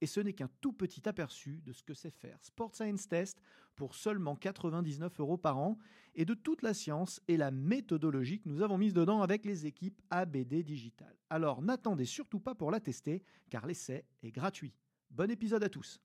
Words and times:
Et 0.00 0.06
ce 0.06 0.20
n'est 0.20 0.32
qu'un 0.32 0.50
tout 0.60 0.72
petit 0.72 1.08
aperçu 1.08 1.60
de 1.64 1.72
ce 1.72 1.82
que 1.82 1.94
c'est 1.94 2.10
faire 2.10 2.38
Sport 2.42 2.74
Science 2.74 3.08
Test 3.08 3.40
pour 3.76 3.94
seulement 3.94 4.36
99 4.36 5.20
euros 5.20 5.36
par 5.36 5.58
an 5.58 5.78
et 6.14 6.24
de 6.24 6.34
toute 6.34 6.62
la 6.62 6.74
science 6.74 7.20
et 7.28 7.36
la 7.36 7.50
méthodologie 7.50 8.40
que 8.40 8.48
nous 8.48 8.62
avons 8.62 8.78
mise 8.78 8.94
dedans 8.94 9.22
avec 9.22 9.44
les 9.44 9.66
équipes 9.66 10.00
ABD 10.10 10.62
Digital. 10.62 11.14
Alors 11.30 11.62
n'attendez 11.62 12.04
surtout 12.04 12.40
pas 12.40 12.54
pour 12.54 12.70
la 12.70 12.80
tester 12.80 13.22
car 13.50 13.66
l'essai 13.66 14.04
est 14.22 14.32
gratuit. 14.32 14.74
Bon 15.10 15.30
épisode 15.30 15.64
à 15.64 15.68
tous. 15.68 16.00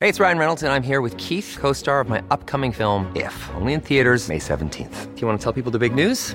Hey, 0.00 0.10
it's 0.10 0.20
Ryan 0.20 0.38
Reynolds 0.38 0.62
and 0.62 0.70
I'm 0.70 0.82
here 0.82 1.00
with 1.00 1.16
Keith, 1.16 1.56
co-star 1.58 1.98
of 2.00 2.10
my 2.10 2.22
upcoming 2.30 2.72
film 2.72 3.10
If, 3.14 3.50
only 3.54 3.72
in 3.72 3.80
theaters 3.80 4.28
May 4.28 4.38
17th. 4.38 5.14
Do 5.14 5.20
you 5.20 5.26
want 5.26 5.40
to 5.40 5.42
tell 5.42 5.54
people 5.54 5.72
the 5.72 5.78
big 5.78 5.94
news? 5.94 6.34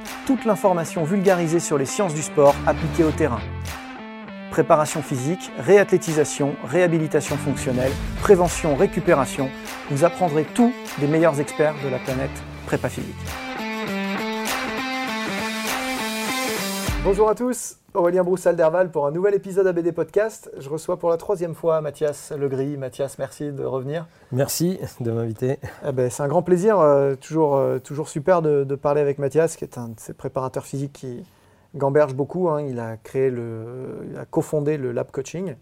Toute 0.25 0.45
l'information 0.45 1.03
vulgarisée 1.03 1.59
sur 1.59 1.79
les 1.79 1.85
sciences 1.85 2.13
du 2.13 2.21
sport 2.21 2.55
appliquées 2.67 3.03
au 3.03 3.11
terrain. 3.11 3.41
Préparation 4.51 5.01
physique, 5.01 5.51
réathlétisation, 5.57 6.55
réhabilitation 6.63 7.37
fonctionnelle, 7.37 7.91
prévention, 8.21 8.75
récupération. 8.75 9.49
Vous 9.89 10.03
apprendrez 10.03 10.43
tout 10.43 10.73
des 10.99 11.07
meilleurs 11.07 11.39
experts 11.39 11.75
de 11.83 11.89
la 11.89 11.97
planète 11.97 12.29
prépa 12.67 12.89
physique. 12.89 13.15
Bonjour 17.03 17.29
à 17.29 17.35
tous, 17.35 17.77
Aurélien 17.95 18.23
Broussal-Derval 18.23 18.91
pour 18.91 19.07
un 19.07 19.11
nouvel 19.11 19.33
épisode 19.33 19.65
ABD 19.65 19.91
Podcast. 19.91 20.51
Je 20.59 20.69
reçois 20.69 20.97
pour 20.97 21.09
la 21.09 21.17
troisième 21.17 21.55
fois 21.55 21.81
Mathias 21.81 22.31
Legris. 22.31 22.77
Mathias, 22.77 23.17
merci 23.17 23.51
de 23.51 23.63
revenir. 23.63 24.05
Merci 24.31 24.79
de 24.99 25.11
m'inviter. 25.11 25.57
Eh 25.87 25.91
ben, 25.91 26.11
c'est 26.11 26.21
un 26.21 26.27
grand 26.27 26.43
plaisir, 26.43 26.79
euh, 26.79 27.15
toujours, 27.15 27.55
euh, 27.55 27.79
toujours 27.79 28.07
super 28.07 28.43
de, 28.43 28.63
de 28.63 28.75
parler 28.75 29.01
avec 29.01 29.17
Mathias, 29.17 29.55
qui 29.55 29.63
est 29.63 29.79
un 29.79 29.89
de 29.89 29.99
ces 29.99 30.13
préparateurs 30.13 30.65
physiques 30.65 30.93
qui 30.93 31.25
gamberge 31.73 32.13
beaucoup. 32.13 32.49
hein. 32.49 32.61
Il 32.61 32.79
a 32.79 32.97
créé 32.97 33.31
le, 33.31 34.05
il 34.11 34.17
a 34.17 34.25
cofondé 34.25 34.77
le 34.77 34.91
Lab 34.91 35.09
Coaching 35.11 35.55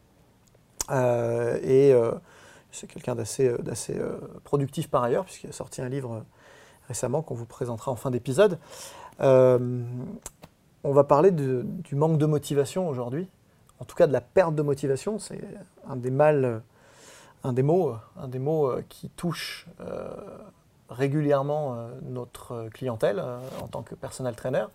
Euh, 0.92 1.58
et 1.64 1.94
c'est 2.72 2.88
quelqu'un 2.88 3.16
d'assez, 3.16 3.56
d'assez 3.60 3.95
productif 4.44 4.90
par 4.90 5.04
ailleurs, 5.04 5.23
puisqu'il 5.23 5.50
a 5.50 5.54
sorti 5.54 5.82
un 5.82 5.90
livre 5.90 6.26
récemment 6.90 7.22
qu'on 7.22 7.36
vous 7.36 7.45
présentera 7.45 7.92
en 7.92 7.95
fin 7.95 8.12
d'épisode. 8.12 8.58
Euh, 9.22 9.60
on 10.84 10.92
va 10.94 11.04
parler 11.04 11.32
de- 11.32 11.64
du 11.66 11.95
manque 11.95 12.17
de 12.17 12.26
motivation 12.26 12.88
aujourd'hui, 12.88 13.28
en 13.80 13.86
tout 13.86 13.95
cas 13.95 14.08
de 14.08 14.14
la 14.14 14.22
perte 14.22 14.56
de 14.56 14.62
motivation. 14.62 15.20
C'est 15.20 15.42
un 15.88 15.95
des 15.95 16.12
mal, 16.12 16.45
euh, 16.45 16.60
un 17.44 17.54
des 17.54 17.64
mots, 17.64 17.90
euh, 17.90 17.95
un 18.22 18.28
des 18.28 18.40
mots 18.40 18.67
euh, 18.70 18.84
qui 18.90 19.10
touche 19.10 19.67
euh, 19.82 20.10
régulièrement 20.90 21.76
euh, 21.76 21.90
notre 22.04 22.70
clientèle 22.73 23.20
euh, 23.20 23.40
en 23.62 23.67
tant 23.67 23.82
que 23.84 23.95
personnel 23.95 24.36
trainer 24.36 24.66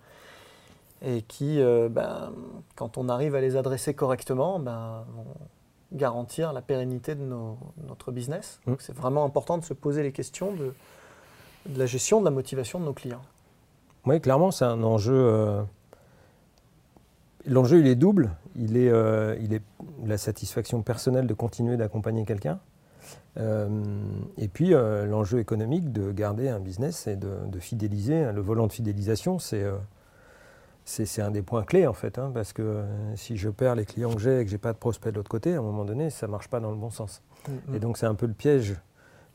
et 1.03 1.21
qui, 1.23 1.61
ben, 1.91 2.33
quand 2.77 2.97
on 2.97 3.11
arrive 3.11 3.35
à 3.35 3.41
les 3.43 3.57
adresser 3.57 3.93
correctement, 3.93 4.59
ben, 4.59 5.05
vont 5.15 5.27
garantir 5.93 6.55
la 6.55 6.63
pérennité 6.63 7.15
de 7.15 7.21
nos- 7.23 7.59
notre 7.87 8.11
business. 8.11 8.59
Mm. 8.65 8.71
Donc 8.71 8.81
c'est 8.81 8.95
vraiment 8.97 9.23
important 9.25 9.59
de 9.59 9.65
se 9.65 9.75
poser 9.75 10.03
les 10.03 10.13
questions 10.13 10.53
de, 10.53 10.73
de 11.67 11.79
la 11.79 11.85
gestion 11.85 12.21
de 12.21 12.25
la 12.25 12.31
motivation 12.31 12.81
de 12.81 12.87
nos 12.87 12.95
clients. 12.95 13.21
Oui, 14.07 14.19
clairement, 14.21 14.51
c'est 14.51 14.65
un 14.65 14.83
enjeu. 14.83 15.13
L'enjeu, 17.47 17.81
il 17.81 17.87
est 17.87 17.95
double. 17.95 18.31
Il 18.57 18.77
est, 18.77 18.91
euh, 18.91 19.37
il 19.41 19.53
est 19.53 19.63
la 20.05 20.19
satisfaction 20.19 20.83
personnelle 20.83 21.27
de 21.27 21.35
continuer 21.35 21.77
d'accompagner 21.77 22.25
quelqu'un. 22.25 22.59
Euh, 23.37 23.69
et 24.39 24.49
puis, 24.49 24.73
euh, 24.73 25.07
l'enjeu 25.07 25.41
économique 25.41 25.93
de 25.93 26.13
garder 26.13 26.49
un 26.49 26.61
business 26.61 27.07
et 27.07 27.17
de, 27.17 27.47
de 27.47 27.59
fidéliser. 27.59 28.33
Le 28.33 28.41
volant 28.41 28.67
de 28.67 28.73
fidélisation, 28.73 29.39
c'est 29.39 29.63
un 31.21 31.31
des 31.31 31.43
points 31.43 31.65
clés, 31.65 31.87
en 31.87 31.93
fait. 31.93 32.19
hein, 32.19 32.31
parce 32.33 32.53
que 32.53 32.83
si 33.17 33.37
je 33.37 33.51
perds 33.51 33.75
les 33.75 33.85
clients 33.85 34.15
que 34.15 34.21
j'ai 34.21 34.41
et 34.41 34.45
que 34.45 34.51
j'ai 34.51 34.59
pas 34.59 34.73
de 34.73 34.79
prospects 34.79 35.13
de 35.13 35.17
l'autre 35.17 35.31
côté, 35.31 35.55
à 35.55 35.59
un 35.59 35.63
moment 35.63 35.85
donné, 35.85 36.11
ça 36.11 36.29
marche 36.29 36.49
pas 36.49 36.61
dans 36.61 36.71
le 36.71 36.77
bon 36.77 36.91
sens. 36.91 37.23
Mm. 37.49 37.75
Et 37.75 37.79
donc 37.79 37.99
c'est 37.99 38.07
un 38.07 38.15
peu 38.15 38.27
le 38.27 38.35
piège 38.35 38.77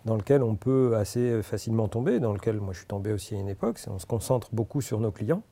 dans 0.05 0.15
lequel 0.15 0.43
on 0.43 0.55
peut 0.55 0.95
assez 0.95 1.41
facilement 1.43 1.87
tomber, 1.87 2.19
dans 2.19 2.33
lequel 2.33 2.59
moi 2.59 2.73
je 2.73 2.79
suis 2.79 2.87
tombé 2.87 3.11
aussi 3.11 3.35
à 3.35 3.39
une 3.39 3.49
époque, 3.49 3.79
on 3.87 3.99
se 3.99 4.05
concentre 4.05 4.49
beaucoup 4.53 4.81
sur 4.81 4.99
nos 4.99 5.11
clients, 5.11 5.43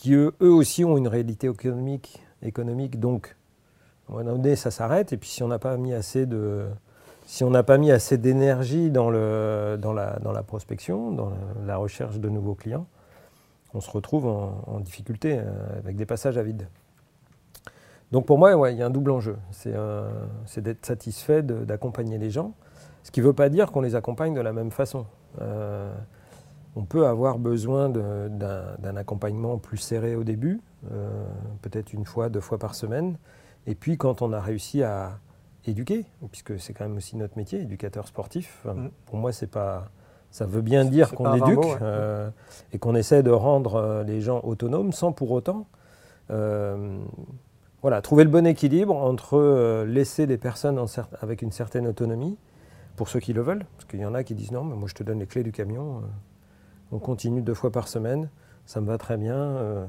qui 0.00 0.14
eux, 0.14 0.32
eux 0.40 0.50
aussi 0.50 0.82
ont 0.82 0.96
une 0.96 1.08
réalité 1.08 1.46
économique, 2.42 3.00
donc 3.00 3.36
à 4.08 4.12
un 4.12 4.16
moment 4.16 4.36
donné 4.36 4.56
ça 4.56 4.70
s'arrête, 4.70 5.12
et 5.12 5.18
puis 5.18 5.28
si 5.28 5.42
on 5.42 5.48
n'a 5.48 5.58
pas 5.58 5.76
mis 5.76 5.92
assez 5.92 6.26
de... 6.26 6.66
Si 7.26 7.44
on 7.44 7.50
n'a 7.50 7.62
pas 7.62 7.78
mis 7.78 7.92
assez 7.92 8.18
d'énergie 8.18 8.90
dans, 8.90 9.12
dans, 9.12 9.92
la, 9.92 10.18
dans 10.18 10.32
la 10.32 10.42
prospection, 10.42 11.12
dans 11.12 11.32
la, 11.64 11.76
recherche 11.76 12.18
de 12.18 12.28
nouveaux 12.28 12.56
clients, 12.56 12.86
on 13.72 13.80
se 13.80 13.88
retrouve 13.90 14.26
en, 14.26 14.80
difficulté 14.80 15.38
euh, 15.38 15.78
avec 15.78 15.94
des 15.94 16.06
passages 16.06 16.36
à 16.38 16.42
vide. 16.42 16.66
Donc 18.10 18.26
pour 18.26 18.36
moi, 18.36 18.72
il 18.72 18.78
y 18.78 18.82
a 18.82 18.86
un 18.86 18.90
double 18.90 19.12
enjeu. 19.12 19.36
C'est 19.52 20.60
d'être 20.60 20.84
satisfait 20.84 21.42
d'accompagner 21.42 22.18
les 22.18 22.30
gens, 22.30 22.54
ce 23.04 23.12
qui 23.12 23.20
ne 23.20 23.26
veut 23.26 23.32
pas 23.32 23.48
dire 23.48 23.70
qu'on 23.70 23.82
les 23.82 23.94
accompagne 23.94 24.34
de 24.34 24.40
la 24.40 24.52
même 24.52 24.72
façon. 24.72 25.06
Euh, 25.40 25.92
on 26.76 26.84
peut 26.84 27.06
avoir 27.06 27.38
besoin 27.38 27.88
d'un 27.88 28.96
accompagnement 28.96 29.58
plus 29.58 29.78
serré 29.78 30.14
au 30.14 30.24
début, 30.24 30.60
euh, 30.92 31.24
peut-être 31.62 31.92
une 31.92 32.04
fois, 32.04 32.28
deux 32.28 32.40
fois 32.40 32.58
par 32.58 32.74
semaine, 32.74 33.16
et 33.66 33.74
puis 33.74 33.96
quand 33.96 34.22
on 34.22 34.32
a 34.32 34.40
réussi 34.40 34.82
à 34.82 35.18
éduquer, 35.66 36.06
puisque 36.30 36.58
c'est 36.58 36.72
quand 36.72 36.84
même 36.84 36.96
aussi 36.96 37.16
notre 37.16 37.36
métier, 37.36 37.60
éducateur 37.60 38.06
sportif. 38.06 38.60
Enfin, 38.64 38.74
Mm. 38.80 38.90
Pour 39.06 39.16
moi, 39.16 39.32
c'est 39.32 39.50
pas, 39.50 39.90
ça 40.30 40.46
veut 40.46 40.62
bien 40.62 40.84
dire 40.84 41.12
qu'on 41.12 41.34
éduque 41.34 41.56
mot, 41.56 41.62
ouais. 41.64 41.78
euh, 41.82 42.30
et 42.72 42.78
qu'on 42.78 42.94
essaie 42.94 43.22
de 43.22 43.30
rendre 43.30 43.74
euh, 43.74 44.04
les 44.04 44.20
gens 44.20 44.40
autonomes, 44.44 44.92
sans 44.92 45.12
pour 45.12 45.30
autant 45.32 45.66
voilà, 47.82 48.02
trouver 48.02 48.24
le 48.24 48.30
bon 48.30 48.46
équilibre 48.46 48.94
entre 48.96 49.38
euh, 49.38 49.86
laisser 49.86 50.26
les 50.26 50.36
personnes 50.36 50.78
en 50.78 50.86
avec 51.20 51.42
une 51.42 51.52
certaine 51.52 51.86
autonomie, 51.86 52.36
pour 52.96 53.08
ceux 53.08 53.20
qui 53.20 53.32
le 53.32 53.40
veulent, 53.40 53.64
parce 53.76 53.86
qu'il 53.86 54.00
y 54.00 54.04
en 54.04 54.14
a 54.14 54.22
qui 54.22 54.34
disent 54.34 54.52
non, 54.52 54.64
mais 54.64 54.76
moi 54.76 54.88
je 54.88 54.94
te 54.94 55.02
donne 55.02 55.20
les 55.20 55.26
clés 55.26 55.42
du 55.42 55.52
camion, 55.52 55.98
euh, 55.98 56.00
on 56.92 56.98
continue 56.98 57.42
deux 57.42 57.54
fois 57.54 57.70
par 57.70 57.88
semaine, 57.88 58.28
ça 58.66 58.80
me 58.80 58.86
va 58.86 58.98
très 58.98 59.16
bien, 59.16 59.36
euh, 59.36 59.86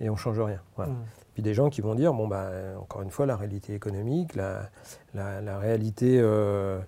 et 0.00 0.10
on 0.10 0.16
change 0.16 0.40
rien. 0.40 0.60
Voilà. 0.76 0.92
Mm. 0.92 0.96
Puis 1.34 1.42
des 1.42 1.54
gens 1.54 1.68
qui 1.70 1.80
vont 1.80 1.94
dire, 1.94 2.12
bon, 2.14 2.28
bah, 2.28 2.50
encore 2.80 3.02
une 3.02 3.10
fois, 3.10 3.26
la 3.26 3.36
réalité 3.36 3.74
économique, 3.74 4.34
la, 4.36 4.70
la- 5.14 5.40
la 5.40 5.58
réalité 5.58 6.18
euh, 6.20 6.78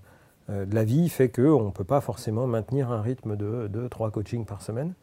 euh, 0.50 0.64
de 0.66 0.74
la 0.74 0.84
vie 0.84 1.08
fait 1.08 1.28
qu'on 1.28 1.64
ne 1.66 1.70
peut 1.70 1.84
pas 1.84 2.00
forcément 2.00 2.46
maintenir 2.46 2.90
un 2.92 3.00
rythme 3.02 3.36
de 3.36 3.68
2-3 3.68 4.10
coachings 4.10 4.44
par 4.44 4.62
semaine. 4.62 4.94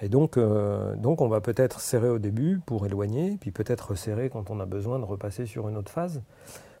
Et 0.00 0.08
donc, 0.08 0.36
euh, 0.36 0.96
donc 0.96 1.20
on 1.20 1.28
va 1.28 1.40
peut-être 1.40 1.78
serrer 1.80 2.08
au 2.08 2.18
début 2.18 2.60
pour 2.66 2.84
éloigner, 2.84 3.38
puis 3.40 3.52
peut-être 3.52 3.90
resserrer 3.90 4.28
quand 4.28 4.50
on 4.50 4.58
a 4.58 4.66
besoin 4.66 4.98
de 4.98 5.04
repasser 5.04 5.46
sur 5.46 5.68
une 5.68 5.76
autre 5.76 5.92
phase. 5.92 6.20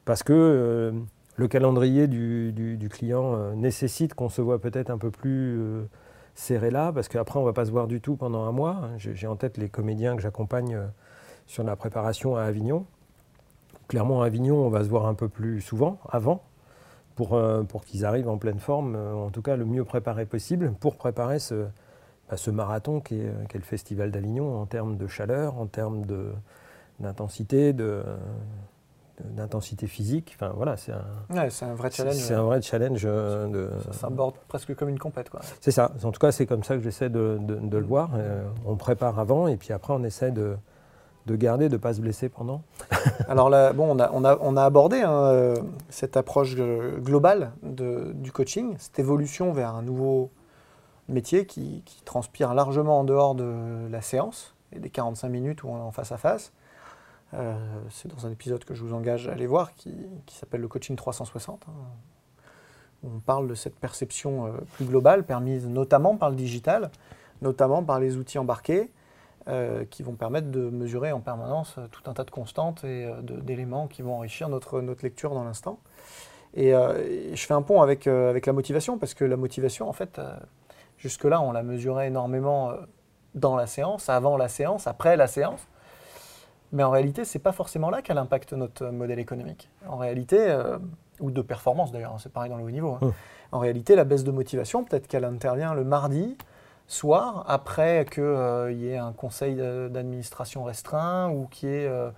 Parce 0.04 0.24
que 0.24 0.92
le 1.36 1.48
calendrier 1.48 2.08
du, 2.08 2.52
du- 2.52 2.76
du 2.76 2.88
client 2.88 3.54
nécessite 3.54 4.14
qu'on 4.14 4.28
se 4.28 4.42
voit 4.42 4.60
peut-être 4.60 4.90
un 4.90 4.98
peu 4.98 5.10
plus 5.12 5.58
serré 6.34 6.70
là, 6.70 6.92
parce 6.92 7.08
qu'après 7.08 7.38
on 7.38 7.42
ne 7.42 7.46
va 7.46 7.52
pas 7.52 7.64
se 7.64 7.70
voir 7.70 7.86
du 7.86 8.00
tout 8.00 8.16
pendant 8.16 8.44
un 8.44 8.52
mois. 8.52 8.90
J'ai 8.98 9.26
en 9.26 9.36
tête 9.36 9.56
les 9.56 9.68
comédiens 9.68 10.16
que 10.16 10.22
j'accompagne 10.22 10.74
euh, 10.74 10.86
sur 11.46 11.64
la 11.64 11.76
préparation 11.76 12.36
à 12.36 12.42
Avignon. 12.42 12.86
Clairement, 13.88 14.22
à 14.22 14.26
Avignon, 14.26 14.56
on 14.56 14.70
va 14.70 14.82
se 14.82 14.88
voir 14.88 15.06
un 15.06 15.14
peu 15.14 15.28
plus 15.28 15.60
souvent, 15.60 15.98
avant, 16.08 16.42
pour, 17.14 17.34
euh, 17.34 17.62
qu'ils 17.86 18.04
arrivent 18.04 18.28
en 18.28 18.38
pleine 18.38 18.58
forme, 18.58 18.96
euh, 18.96 19.14
en 19.14 19.30
tout 19.30 19.42
cas 19.42 19.56
le 19.56 19.64
mieux 19.64 19.84
préparé 19.84 20.26
possible, 20.26 20.72
pour 20.80 20.96
préparer 20.96 21.38
ce, 21.38 21.66
bah, 22.28 22.36
marathon 22.52 23.00
qui 23.00 23.20
est, 23.20 23.48
qui 23.48 23.56
est 23.56 23.60
le 23.60 23.64
Festival 23.64 24.10
d'Avignon 24.10 24.60
en 24.60 24.66
termes 24.66 24.96
de 24.96 25.06
chaleur, 25.06 25.58
en 25.58 25.66
termes 25.66 26.04
d'intensité, 26.98 27.72
de, 27.72 28.02
d'intensité 29.22 29.86
physique. 29.86 30.32
Enfin 30.36 30.52
voilà, 30.56 30.76
c'est 30.76 30.92
un, 30.92 31.04
Ouais, 31.34 31.50
c'est 31.50 31.64
un 31.64 31.74
vrai 31.74 31.90
challenge. 31.90 32.16
c'est 32.16 32.34
un 32.34 32.42
vrai 32.42 32.60
challenge. 32.62 33.02
euh, 33.04 33.46
de, 33.48 33.70
Ça 33.86 33.92
s'aborde 33.92 34.34
presque 34.48 34.74
comme 34.74 34.88
une 34.88 34.98
compète. 34.98 35.30
Quoi. 35.30 35.40
c'est 35.60 35.70
ça. 35.70 35.92
En 36.02 36.10
tout 36.12 36.18
cas, 36.20 36.32
c'est 36.32 36.46
comme 36.46 36.64
ça 36.64 36.76
que 36.76 36.82
j'essaie 36.82 37.10
de, 37.10 37.38
de- 37.40 37.56
de 37.56 37.78
le 37.78 37.84
voir. 37.86 38.10
Euh, 38.14 38.44
on 38.66 38.76
prépare 38.76 39.18
avant 39.18 39.46
et 39.46 39.56
puis 39.56 39.72
après, 39.72 39.92
on 39.92 40.02
essaie 40.02 40.30
de, 40.32 40.56
de 41.26 41.36
garder, 41.36 41.68
de 41.68 41.74
ne 41.74 41.78
pas 41.78 41.94
se 41.94 42.00
blesser 42.00 42.28
pendant. 42.28 42.62
Alors 43.28 43.50
là, 43.50 43.72
bon, 43.72 43.86
on 43.96 43.98
a, 44.00 44.10
on 44.12 44.24
a, 44.24 44.36
on 44.40 44.56
a 44.56 44.64
abordé 44.64 45.00
hein, 45.00 45.12
euh, 45.12 45.56
cette 45.90 46.16
approche 46.16 46.56
globale 46.56 47.52
de- 47.62 48.12
du 48.14 48.32
coaching, 48.32 48.74
cette 48.78 48.98
évolution 48.98 49.52
vers 49.52 49.74
un 49.74 49.82
nouveau 49.82 50.30
métier 51.08 51.46
qui, 51.46 51.82
qui 51.84 52.02
transpire 52.02 52.54
largement 52.54 53.00
en 53.00 53.04
dehors 53.04 53.34
de 53.34 53.86
la 53.90 54.00
séance 54.00 54.54
et 54.72 54.78
des 54.80 54.90
45 54.90 55.28
minutes 55.28 55.62
où 55.62 55.68
on 55.68 55.76
est 55.76 55.80
en 55.82 55.92
face 55.92 56.12
à 56.12 56.16
face. 56.16 56.52
Euh, 57.38 57.54
c'est 57.90 58.08
dans 58.08 58.26
un 58.26 58.30
épisode 58.30 58.64
que 58.64 58.74
je 58.74 58.82
vous 58.82 58.94
engage 58.94 59.28
à 59.28 59.32
aller 59.32 59.46
voir 59.46 59.74
qui, 59.74 59.92
s'appelle 60.28 60.60
le 60.60 60.68
coaching 60.68 60.96
360. 60.96 61.64
hein, 61.68 61.72
on 63.02 63.18
parle 63.18 63.48
de 63.48 63.54
cette 63.54 63.74
perception 63.74 64.46
euh, 64.46 64.50
plus 64.74 64.84
globale 64.86 65.24
permise 65.24 65.66
notamment 65.66 66.16
par 66.16 66.30
le 66.30 66.36
digital, 66.36 66.90
notamment 67.42 67.82
par 67.82 67.98
les 67.98 68.16
outils 68.16 68.38
embarqués 68.38 68.90
euh, 69.48 69.84
qui 69.90 70.02
vont 70.02 70.14
permettre 70.14 70.50
de 70.50 70.70
mesurer 70.70 71.12
en 71.12 71.20
permanence 71.20 71.76
tout 71.90 72.08
un 72.08 72.14
tas 72.14 72.24
de 72.24 72.30
constantes 72.30 72.84
et 72.84 73.10
d'éléments 73.22 73.88
qui 73.88 74.02
vont 74.02 74.14
enrichir 74.14 74.48
notre, 74.48 74.80
lecture 75.02 75.34
dans 75.34 75.44
l'instant. 75.44 75.80
Et, 76.54 76.70
je 76.70 77.46
fais 77.46 77.54
un 77.54 77.62
pont 77.62 77.82
avec, 77.82 78.06
avec 78.06 78.46
la 78.46 78.52
motivation, 78.52 78.96
parce 78.96 79.12
que 79.12 79.24
la 79.24 79.36
motivation, 79.36 79.88
en 79.88 79.92
fait, 79.92 80.20
jusque-là, 80.98 81.40
on 81.40 81.50
la 81.50 81.64
mesurait 81.64 82.06
énormément 82.06 82.72
dans 83.34 83.56
la 83.56 83.66
séance, 83.66 84.08
avant 84.08 84.36
la 84.36 84.48
séance, 84.48 84.86
après 84.86 85.16
la 85.16 85.26
séance. 85.26 85.66
Mais 86.74 86.82
en 86.82 86.90
réalité, 86.90 87.24
ce 87.24 87.38
n'est 87.38 87.42
pas 87.42 87.52
forcément 87.52 87.88
là 87.88 88.02
qu'elle 88.02 88.18
impacte 88.18 88.52
notre 88.52 88.86
modèle 88.86 89.18
économique. 89.18 89.70
En 89.88 89.96
réalité, 89.96 90.38
euh, 90.40 90.76
ou 91.20 91.30
de 91.30 91.40
performance 91.40 91.92
d'ailleurs, 91.92 92.12
hein, 92.12 92.18
c'est 92.18 92.32
pareil 92.32 92.50
dans 92.50 92.58
le 92.58 92.64
haut 92.64 92.70
niveau. 92.70 92.98
hein. 93.00 93.06
Mmh. 93.06 93.12
En 93.52 93.58
réalité, 93.60 93.94
la 93.94 94.04
baisse 94.04 94.24
de 94.24 94.32
motivation, 94.32 94.84
peut-être 94.84 95.06
qu'elle 95.06 95.24
intervient 95.24 95.74
le 95.74 95.84
mardi, 95.84 96.36
soir, 96.86 97.44
après 97.48 98.04
qu'il 98.10 98.76
y 98.78 98.88
ait 98.88 98.98
un 98.98 99.12
conseil 99.12 99.56
euh, 99.60 99.88
d'administration 99.88 100.64
restreint 100.64 101.30
ou 101.30 101.46
qu'il 101.46 101.68
y 101.68 101.72
ait 101.72 101.86
euh, 101.86 102.08
euh, 102.08 102.10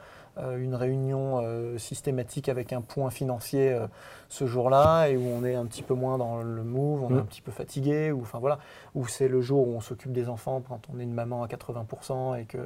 une 0.59 0.75
réunion 0.75 1.41
euh, 1.43 1.79
systématique 1.79 2.49
avec 2.49 2.73
un 2.73 2.81
point 2.81 3.11
financier 3.11 3.73
euh, 3.73 3.87
ce 4.29 4.47
jour-là 4.47 5.07
et 5.09 5.17
où 5.17 5.23
on 5.27 5.45
est 5.45 5.55
un 5.55 5.65
petit 5.67 5.83
peu 5.83 5.95
moins 5.95 6.19
dans 6.19 6.43
le 6.43 6.63
move, 6.65 7.03
on 7.05 7.11
est 7.11 7.15
Mm. 7.15 7.19
un 7.19 7.23
petit 7.25 7.41
peu 7.43 7.53
fatigué, 7.53 8.13
ou 8.13 8.21
enfin 8.23 8.39
voilà, 8.39 8.59
ou 8.95 9.07
c'est 9.07 9.29
le 9.29 9.41
jour 9.41 9.67
où 9.69 9.73
on 9.75 9.81
s'occupe 9.81 10.13
des 10.13 10.29
enfants 10.29 10.63
quand 10.69 10.81
on 10.95 10.99
est 11.01 11.05
une 11.05 11.15
maman 11.15 11.43
à 11.43 11.47
80% 11.47 12.39
et 12.41 12.45
que 12.45 12.59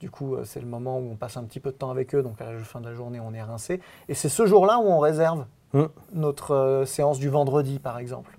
du 0.00 0.10
coup 0.10 0.34
euh, 0.34 0.44
c'est 0.44 0.60
le 0.60 0.66
moment 0.66 0.98
où 0.98 1.10
on 1.12 1.16
passe 1.16 1.36
un 1.36 1.44
petit 1.44 1.60
peu 1.60 1.70
de 1.70 1.76
temps 1.76 1.90
avec 1.90 2.14
eux, 2.14 2.22
donc 2.22 2.40
à 2.40 2.52
la 2.52 2.58
fin 2.60 2.80
de 2.80 2.86
la 2.88 2.94
journée 2.94 3.18
on 3.20 3.32
est 3.34 3.42
rincé. 3.42 3.80
Et 4.08 4.14
c'est 4.14 4.28
ce 4.28 4.46
jour-là 4.46 4.78
où 4.78 4.84
on 4.86 4.98
réserve 4.98 5.44
Mm. 5.72 5.82
notre 6.14 6.54
euh, 6.54 6.84
séance 6.86 7.18
du 7.18 7.28
vendredi 7.28 7.80
par 7.80 7.98
exemple. 7.98 8.35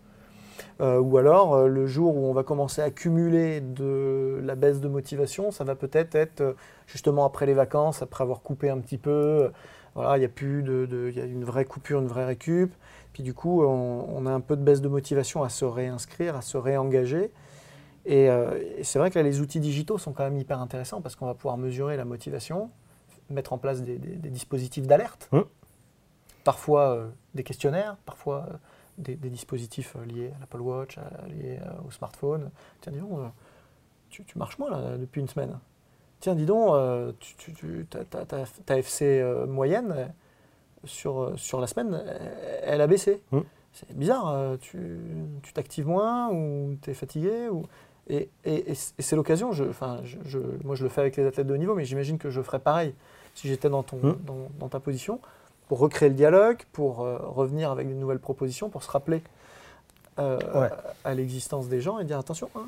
Euh, 0.81 0.99
ou 0.99 1.17
alors, 1.17 1.55
euh, 1.55 1.67
le 1.67 1.85
jour 1.87 2.15
où 2.15 2.25
on 2.27 2.33
va 2.33 2.43
commencer 2.43 2.81
à 2.81 2.91
cumuler 2.91 3.61
de 3.61 4.39
la 4.43 4.55
baisse 4.55 4.79
de 4.81 4.87
motivation, 4.87 5.51
ça 5.51 5.63
va 5.63 5.75
peut-être 5.75 6.15
être 6.15 6.41
euh, 6.41 6.53
justement 6.87 7.25
après 7.25 7.45
les 7.45 7.53
vacances, 7.53 8.01
après 8.01 8.23
avoir 8.23 8.41
coupé 8.41 8.69
un 8.69 8.79
petit 8.79 8.97
peu. 8.97 9.51
voilà, 9.95 10.17
il 10.17 10.21
y 10.21 10.25
a 10.25 10.29
plus 10.29 10.63
de, 10.63 10.85
de- 10.85 11.11
y 11.11 11.19
a 11.19 11.25
une 11.25 11.43
vraie 11.43 11.65
coupure, 11.65 11.99
une 11.99 12.07
vraie 12.07 12.25
récup. 12.25 12.73
Puis 13.13 13.23
du 13.23 13.33
coup, 13.33 13.63
on, 13.63 14.05
on 14.15 14.25
a 14.27 14.31
un 14.31 14.39
peu 14.41 14.55
de 14.55 14.61
baisse 14.61 14.81
de 14.81 14.87
motivation 14.87 15.41
à 15.43 15.49
se 15.49 15.65
réinscrire, 15.65 16.35
à 16.35 16.41
se 16.41 16.57
réengager. 16.57 17.31
Et, 18.05 18.29
euh, 18.29 18.57
et 18.77 18.83
c'est 18.83 18.99
vrai 18.99 19.09
que 19.11 19.17
là, 19.19 19.23
les 19.23 19.41
outils 19.41 19.59
digitaux 19.59 19.97
sont 19.97 20.13
quand 20.13 20.23
même 20.23 20.37
hyper 20.37 20.61
intéressants 20.61 21.01
parce 21.01 21.15
qu'on 21.15 21.25
va 21.25 21.33
pouvoir 21.33 21.57
mesurer 21.57 21.97
la 21.97 22.05
motivation, 22.05 22.69
mettre 23.29 23.51
en 23.53 23.57
place 23.57 23.81
des, 23.81 23.97
des- 23.97 24.15
des 24.15 24.29
dispositifs 24.29 24.85
d'alerte, 24.87 25.27
Mm. 25.31 25.41
parfois 26.43 26.91
euh, 26.91 27.07
des 27.33 27.43
questionnaires, 27.43 27.97
parfois 28.05 28.45
euh, 28.49 28.53
des, 28.97 29.15
des 29.15 29.29
dispositifs 29.29 29.95
euh, 29.95 30.05
liés 30.05 30.31
à 30.35 30.39
l'Apple 30.39 30.61
Watch, 30.61 30.97
à- 30.97 31.27
liés 31.27 31.59
euh, 31.61 31.87
au 31.87 31.91
smartphone. 31.91 32.49
Tiens, 32.81 32.91
dis 32.91 32.99
donc, 32.99 33.19
euh, 33.19 33.27
tu, 34.09 34.23
tu 34.23 34.37
marches 34.37 34.57
moins 34.59 34.69
là, 34.71 34.97
depuis 34.97 35.21
une 35.21 35.27
semaine. 35.27 35.57
Tiens, 36.19 36.33
dis 36.35 36.45
donc, 36.45 36.73
tu, 37.19 37.35
tu, 37.35 37.53
tu- 37.53 37.85
ta, 37.89 38.03
ta- 38.03 38.25
ta- 38.25 38.45
ta 38.65 38.77
FC 38.79 39.23
moyenne 39.47 40.11
sur, 40.83 41.33
sur 41.37 41.61
la 41.61 41.67
semaine, 41.67 42.01
elle 42.63 42.81
a 42.81 42.87
baissé. 42.87 43.21
Mm. 43.31 43.39
C'est 43.73 43.95
bizarre, 43.95 44.57
tu 44.59 44.97
t'actives 45.53 45.87
moins 45.87 46.31
ou 46.31 46.75
tu 46.81 46.89
es 46.89 46.93
fatigué 46.95 47.49
ou... 47.49 47.63
Et, 48.09 48.29
et- 48.45 48.73
c'est 48.73 49.15
l'occasion, 49.15 49.51
je, 49.51 49.65
enfin, 49.65 49.99
je, 50.03 50.17
je- 50.23 50.39
moi 50.63 50.73
je 50.75 50.83
le 50.83 50.89
fais 50.89 51.01
avec 51.01 51.17
les 51.17 51.25
athlètes 51.25 51.45
de 51.45 51.53
haut 51.53 51.57
niveau, 51.57 51.75
mais 51.75 51.85
j'imagine 51.85 52.17
que 52.17 52.29
je 52.31 52.41
ferais 52.41 52.59
pareil 52.59 52.95
si 53.35 53.47
j'étais 53.47 53.69
dans, 53.69 53.83
ton, 53.83 53.97
Mm. 53.97 54.17
dans, 54.25 54.47
dans 54.57 54.69
ta 54.69 54.79
position, 54.79 55.19
pour 55.67 55.79
recréer 55.79 56.09
le 56.09 56.15
dialogue, 56.15 56.59
pour 56.71 57.01
euh, 57.01 57.17
revenir 57.23 57.71
avec 57.71 57.89
de 57.89 57.93
nouvelles 57.93 58.19
propositions, 58.19 58.69
pour 58.69 58.83
se 58.83 58.91
rappeler 58.91 59.21
euh, 60.19 60.37
Ouais. 60.55 60.69
à, 61.03 61.09
à 61.09 61.13
l'existence 61.13 61.67
des 61.67 61.81
gens 61.81 61.99
et 61.99 62.05
dire 62.05 62.17
attention, 62.19 62.49
hein, 62.55 62.61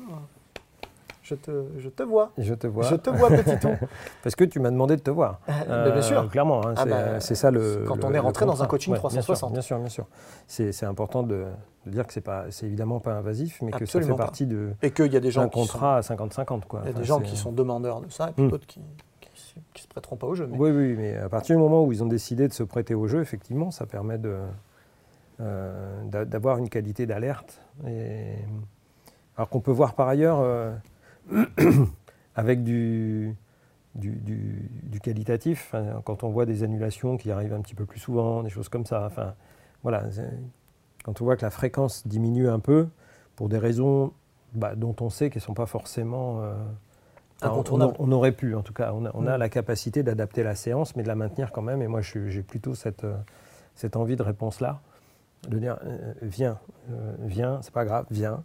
je, 1.22 1.34
te, 1.34 1.64
je 1.78 1.88
te 1.88 2.02
vois, 2.02 2.30
Je 2.38 2.54
te 2.54 2.66
vois. 2.66 2.84
je 2.84 2.96
te 2.96 3.10
vois 3.10 3.28
petit 3.30 3.58
ton. 3.58 3.76
Parce 4.22 4.34
que 4.34 4.44
tu 4.44 4.58
m'as 4.60 4.70
demandé 4.70 4.96
de 4.96 5.00
te 5.02 5.10
voir. 5.10 5.40
Ben, 5.46 5.90
bien 5.92 6.02
sûr. 6.02 6.20
Euh, 6.20 6.26
Clairement, 6.26 6.66
hein, 6.66 6.74
Ah 6.76 6.82
c'est 6.84 6.90
bah, 6.90 7.20
c'est 7.20 7.34
ça 7.36 7.50
le. 7.50 7.84
quand 7.86 7.96
le- 7.96 8.04
on 8.04 8.12
est 8.12 8.18
rentré 8.18 8.46
dans 8.46 8.62
un 8.62 8.66
coaching 8.66 8.92
bien 8.94 9.00
sûr, 9.00 9.10
360. 9.10 9.52
Bien 9.52 9.62
sûr, 9.62 9.78
bien 9.78 9.88
sûr. 9.88 10.06
C'est 10.48 10.72
c'est 10.72 10.86
important 10.86 11.22
de, 11.22 11.46
de 11.86 11.90
dire 11.90 12.06
que 12.06 12.12
c'est 12.12 12.66
évidemment 12.66 12.98
pas 13.00 13.12
invasif, 13.14 13.60
mais 13.62 13.70
que 13.70 13.86
ça 13.86 14.00
fait 14.00 14.08
pas. 14.08 14.16
partie 14.16 14.46
de 14.46 14.70
Et 14.82 14.90
qu'il 14.90 15.12
y 15.12 15.16
a 15.16 15.20
des 15.20 15.30
gens 15.30 15.42
sont, 15.44 15.48
contrat 15.50 15.98
à 15.98 16.00
50-50. 16.00 16.62
quoi. 16.66 16.80
il 16.84 16.86
y 16.86 16.90
a 16.90 16.92
des 16.94 16.98
Enfin, 16.98 17.04
gens 17.04 17.20
qui 17.20 17.36
sont 17.36 17.52
demandeurs 17.52 18.00
de 18.00 18.10
ça 18.10 18.30
et 18.30 18.32
puis 18.32 18.44
Mm. 18.44 18.50
d'autres 18.50 18.66
qui, 18.66 18.80
ne 19.74 19.80
se 19.80 19.88
prêteront 19.88 20.16
pas 20.16 20.26
au 20.26 20.34
jeu. 20.34 20.48
Oui, 20.50 20.70
oui, 20.70 20.94
mais 20.96 21.16
à 21.16 21.28
partir 21.28 21.56
du 21.56 21.62
moment 21.62 21.84
où 21.84 21.92
ils 21.92 22.02
ont 22.02 22.06
décidé 22.08 22.48
de 22.48 22.52
se 22.52 22.62
prêter 22.62 22.94
au 22.94 23.06
jeu, 23.06 23.20
effectivement, 23.20 23.70
ça 23.70 23.86
permet 23.86 24.18
euh, 25.40 26.04
d'a- 26.04 26.24
d'avoir 26.24 26.58
une 26.58 26.68
qualité 26.68 27.06
d'alerte. 27.06 27.60
Alors 29.36 29.48
qu'on 29.48 29.60
peut 29.60 29.70
voir 29.70 29.94
par 29.94 30.08
ailleurs 30.08 30.40
euh, 30.40 30.74
avec 32.34 32.62
du, 32.62 33.36
qualitatif, 35.02 35.74
quand 36.04 36.24
on 36.24 36.28
voit 36.28 36.46
des 36.46 36.62
annulations 36.62 37.16
qui 37.16 37.30
arrivent 37.30 37.54
un 37.54 37.60
petit 37.60 37.74
peu 37.74 37.86
plus 37.86 38.00
souvent, 38.00 38.42
des 38.42 38.50
choses 38.50 38.68
comme 38.68 38.86
ça. 38.86 39.06
Enfin, 39.06 39.34
voilà, 39.82 40.04
quand 41.04 41.20
on 41.20 41.24
voit 41.24 41.36
que 41.36 41.42
la 41.42 41.50
fréquence 41.50 42.06
diminue 42.06 42.48
un 42.48 42.60
peu 42.60 42.88
pour 43.36 43.48
des 43.48 43.58
raisons 43.58 44.12
bah, 44.52 44.74
dont 44.74 44.94
on 45.00 45.10
sait 45.10 45.30
qu'elles 45.30 45.42
ne 45.42 45.46
sont 45.46 45.54
pas 45.54 45.66
forcément 45.66 46.40
euh, 46.42 46.54
alors, 47.42 47.64
on, 47.98 48.12
aurait 48.12 48.32
pu, 48.32 48.54
en 48.54 48.62
tout 48.62 48.72
cas, 48.72 48.92
on 48.94 49.04
a, 49.06 49.10
on 49.14 49.26
a 49.26 49.36
Mm. 49.36 49.40
la 49.40 49.48
capacité 49.48 50.02
d'adapter 50.02 50.42
la 50.42 50.54
séance, 50.54 50.96
mais 50.96 51.02
de 51.02 51.08
la 51.08 51.14
maintenir 51.14 51.52
quand 51.52 51.62
même. 51.62 51.82
Et 51.82 51.86
moi, 51.88 52.00
j'ai 52.02 52.42
plutôt 52.42 52.74
cette, 52.74 53.04
euh, 53.04 53.14
cette 53.74 53.96
envie 53.96 54.16
de 54.16 54.22
réponse-là, 54.22 54.80
de 55.48 55.58
dire 55.58 55.78
euh, 55.84 56.12
viens, 56.22 56.58
euh, 56.90 57.12
viens, 57.20 57.58
c'est 57.62 57.72
pas 57.72 57.84
grave, 57.84 58.04
viens. 58.10 58.42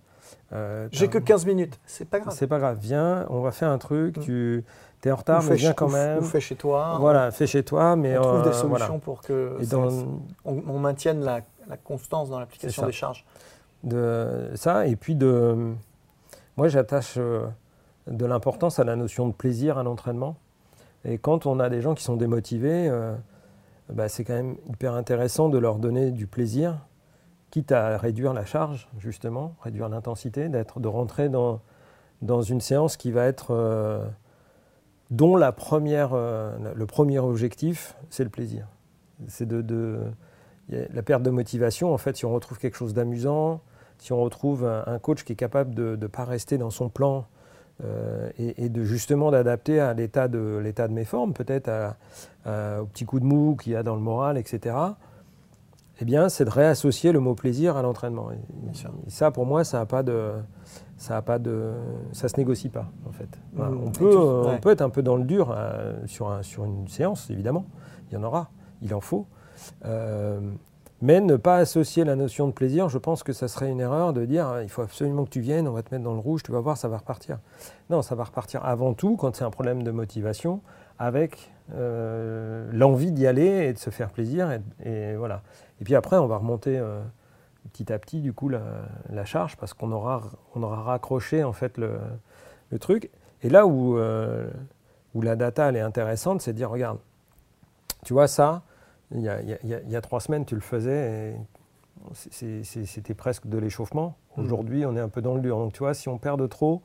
Euh, 0.54 0.88
J'ai 0.92 1.08
que 1.08 1.18
15 1.20 1.46
minutes, 1.46 1.80
c'est 1.86 2.10
pas 2.10 2.20
grave. 2.20 2.34
C'est 2.36 2.48
pas 2.48 2.58
grave, 2.58 2.78
viens, 2.82 3.26
on 3.30 3.42
va 3.42 3.52
faire 3.52 3.70
un 3.70 3.78
truc, 3.78 4.18
Mm. 4.18 4.22
tu 4.22 4.64
es 5.04 5.12
en 5.12 5.16
retard, 5.18 5.44
mais 5.44 5.56
viens 5.56 5.74
quand 5.74 5.90
même. 5.90 6.20
Ou 6.20 6.24
fais 6.24 6.40
chez 6.40 6.56
toi. 6.56 6.98
Voilà, 7.00 7.30
fais 7.32 7.46
chez 7.46 7.64
toi, 7.64 7.96
mais 7.96 8.18
on 8.18 8.22
trouve 8.22 8.44
des 8.44 8.54
solutions 8.54 8.68
voilà. 8.70 8.88
pour 9.00 9.22
que 9.22 9.56
Et 9.60 9.66
ça- 9.66 9.76
dans- 9.76 9.90
on, 10.46 10.64
on 10.68 10.80
maintienne 10.80 11.22
la, 11.24 11.42
la 11.70 11.78
constance 11.78 12.30
dans 12.32 12.40
l'application 12.40 12.86
des 12.88 12.92
charges. 12.92 13.24
de 13.84 14.50
ça 14.56 14.88
et 14.88 14.96
puis 14.96 15.14
de 15.16 15.74
moi 16.58 16.68
j'attache 16.70 17.20
de 18.08 18.26
l'importance 18.26 18.80
à 18.80 18.84
la 18.84 18.96
notion 18.96 19.28
de 19.28 19.34
plaisir 19.34 19.78
à 19.78 19.84
l'entraînement. 19.84 20.38
Et 21.04 21.18
quand 21.18 21.46
on 21.46 21.60
a 21.60 21.70
des 21.70 21.82
gens 21.82 21.96
qui 21.96 22.04
sont 22.04 22.16
démotivés 22.16 22.88
euh, 22.90 23.16
bah, 23.90 24.10
c'est 24.10 24.24
quand 24.24 24.34
même 24.34 24.56
hyper 24.68 24.94
intéressant 24.94 25.50
de 25.50 25.58
leur 25.58 25.78
donner 25.78 26.12
du 26.12 26.28
plaisir 26.28 26.86
quitte 27.52 27.72
à 27.72 27.98
réduire 27.98 28.34
la 28.34 28.46
charge 28.46 28.90
justement 28.98 29.56
réduire 29.62 29.90
l'intensité 29.90 30.50
d'être 30.50 30.80
de 30.80 30.88
rentrer 30.88 31.30
dans 31.30 31.62
dans 32.22 32.42
une 32.42 32.62
séance 32.62 32.98
qui 32.98 33.12
va 33.12 33.26
être 33.26 33.48
euh, 33.52 34.06
dont 35.12 35.36
la 35.36 35.52
première 35.52 36.12
euh, 36.14 36.58
le 36.74 36.86
premier 36.86 37.20
objectif 37.20 37.96
c'est 38.10 38.24
le 38.24 38.30
plaisir. 38.30 38.68
C'est 39.28 39.48
de, 39.48 39.62
de 39.62 40.00
la 40.70 41.04
perte 41.04 41.24
de 41.24 41.30
motivation, 41.30 41.94
en 41.94 41.98
fait, 41.98 42.18
si 42.18 42.26
on 42.26 42.34
retrouve 42.34 42.60
quelque 42.60 42.76
chose 42.76 42.94
d'amusant, 42.94 43.62
si 43.98 44.14
on 44.14 44.22
retrouve 44.22 44.66
un, 44.66 44.84
un 44.88 45.00
coach 45.00 45.24
qui 45.24 45.34
est 45.34 45.38
capable 45.38 45.74
de 45.74 45.96
ne 45.96 46.08
pas 46.08 46.26
rester 46.26 46.58
dans 46.58 46.70
son 46.70 46.90
plan 46.90 47.26
euh, 47.84 48.30
et, 48.40 48.66
et 48.66 48.70
de 48.70 48.84
justement 48.84 49.32
d'adapter 49.32 49.80
à 49.80 49.94
l'état 49.94 50.28
de, 50.28 50.58
l'état 50.64 50.88
de 50.88 50.94
mes 50.94 51.04
formes, 51.06 51.34
peut-être 51.34 51.68
à- 51.68 51.98
à- 52.46 52.82
au 52.82 52.86
petit 52.86 53.06
coup 53.06 53.20
de 53.20 53.26
mou 53.26 53.56
qu'il 53.62 53.74
y 53.74 53.76
a 53.76 53.84
dans 53.84 53.96
le 53.96 54.02
moral, 54.02 54.38
etc., 54.38 54.76
eh 56.02 56.06
bien, 56.06 56.28
c'est 56.28 56.44
de 56.46 56.50
réassocier 56.50 57.12
le 57.14 57.20
mot 57.22 57.36
plaisir 57.36 57.78
à 57.78 57.82
l'entraînement. 57.82 58.30
Et- 58.32 58.36
ça, 59.10 59.32
pour 59.32 59.46
moi, 59.46 59.64
ça 59.64 59.80
a 59.82 59.86
pas 59.86 60.04
de, 60.04 60.32
ça 60.98 61.16
a 61.18 61.22
pas 61.22 61.40
de, 61.40 61.72
ça 62.12 62.28
se 62.28 62.36
négocie 62.38 62.68
pas, 62.70 62.92
en 63.08 63.12
fait. 63.12 63.30
Voilà, 63.54 63.72
Mm, 63.72 63.82
on 63.86 63.92
peut, 63.92 64.06
euh, 64.14 64.44
ouais. 64.44 64.52
on 64.56 64.60
peut 64.60 64.72
être 64.72 64.82
un 64.82 64.90
peu 64.90 65.02
dans 65.04 65.16
le 65.16 65.24
dur 65.24 65.54
euh, 65.56 65.94
sur, 66.06 66.30
un- 66.30 66.44
sur 66.44 66.66
une 66.66 66.88
séance, 66.90 67.30
évidemment. 67.30 67.66
Il 68.12 68.16
y 68.16 68.18
en 68.18 68.24
aura, 68.24 68.50
il 68.82 68.94
en 68.94 69.00
faut. 69.02 69.26
Mais 71.02 71.20
ne 71.20 71.36
pas 71.36 71.58
associer 71.58 72.06
la 72.06 72.16
notion 72.16 72.48
de 72.48 72.54
plaisir, 72.54 72.88
je 72.88 72.98
pense 72.98 73.22
que 73.22 73.34
ça 73.34 73.48
serait 73.48 73.70
une 73.70 73.82
erreur 73.82 74.14
de 74.14 74.26
dire 74.26 74.62
il 74.62 74.70
faut 74.70 74.82
absolument 74.82 75.26
que 75.26 75.30
tu 75.30 75.42
viennes, 75.42 75.68
on 75.68 75.74
va 75.74 75.84
te 75.84 75.94
mettre 75.94 76.06
dans 76.06 76.14
le 76.14 76.20
rouge, 76.20 76.42
tu 76.44 76.52
vas 76.52 76.62
voir, 76.62 76.78
ça 76.78 76.88
va 76.88 76.98
repartir. 76.98 77.40
Non, 77.90 78.02
ça 78.02 78.16
va 78.16 78.24
repartir 78.24 78.64
avant 78.66 78.94
tout 78.94 79.18
quand 79.18 79.36
c'est 79.36 79.44
un 79.44 79.52
problème 79.52 79.84
de 79.84 79.92
motivation, 79.92 80.62
avec 80.98 81.52
euh, 81.74 82.70
l'envie 82.72 83.12
d'y 83.12 83.28
aller 83.28 83.68
et 83.68 83.74
de 83.74 83.78
se 83.78 83.90
faire 83.90 84.10
plaisir. 84.10 84.50
Et, 84.84 85.16
voilà. 85.16 85.42
Et 85.82 85.84
puis 85.84 85.96
après, 85.96 86.18
on 86.18 86.28
va 86.28 86.38
remonter 86.38 86.78
euh, 86.78 87.02
petit 87.74 87.92
à 87.92 88.00
petit, 88.00 88.22
du 88.22 88.32
coup, 88.34 88.50
la, 88.50 89.26
charge 89.26 89.58
parce 89.58 89.74
qu'on 89.74 89.92
aura, 89.92 90.22
on 90.56 90.64
aura 90.64 90.82
raccroché 90.84 91.44
en 91.44 91.54
fait 91.54 91.78
le, 91.78 92.00
truc. 92.80 93.10
Et 93.42 93.50
là 93.50 93.66
où, 93.66 93.98
euh, 93.98 94.50
où 95.14 95.22
la 95.22 95.36
data 95.36 95.72
est 95.72 95.80
intéressante, 95.80 96.42
c'est 96.42 96.54
de 96.54 96.58
dire 96.58 96.70
regarde, 96.70 97.00
tu 98.06 98.14
vois 98.14 98.28
ça, 98.28 98.64
il 99.12 99.22
y 99.22 99.30
a, 99.30 99.42
il 99.42 99.50
y 99.50 99.74
a- 99.74 99.80
il 99.82 99.90
y 99.92 99.96
a 99.96 100.02
trois 100.02 100.20
semaines, 100.20 100.46
tu 100.46 100.56
le 100.56 100.62
faisais 100.62 101.36
c'était 102.74 103.14
presque 103.14 103.48
de 103.48 103.58
l'échauffement. 103.58 104.16
Mm. 104.38 104.42
Aujourd'hui, 104.44 104.86
on 104.86 104.96
est 104.96 105.00
un 105.00 105.10
peu 105.10 105.22
dans 105.22 105.36
le 105.36 105.42
dur. 105.42 105.58
Donc, 105.58 105.74
tu 105.74 105.80
vois, 105.80 105.94
si 105.94 106.10
on 106.10 106.18
perd 106.18 106.40
de 106.40 106.48
trop, 106.48 106.82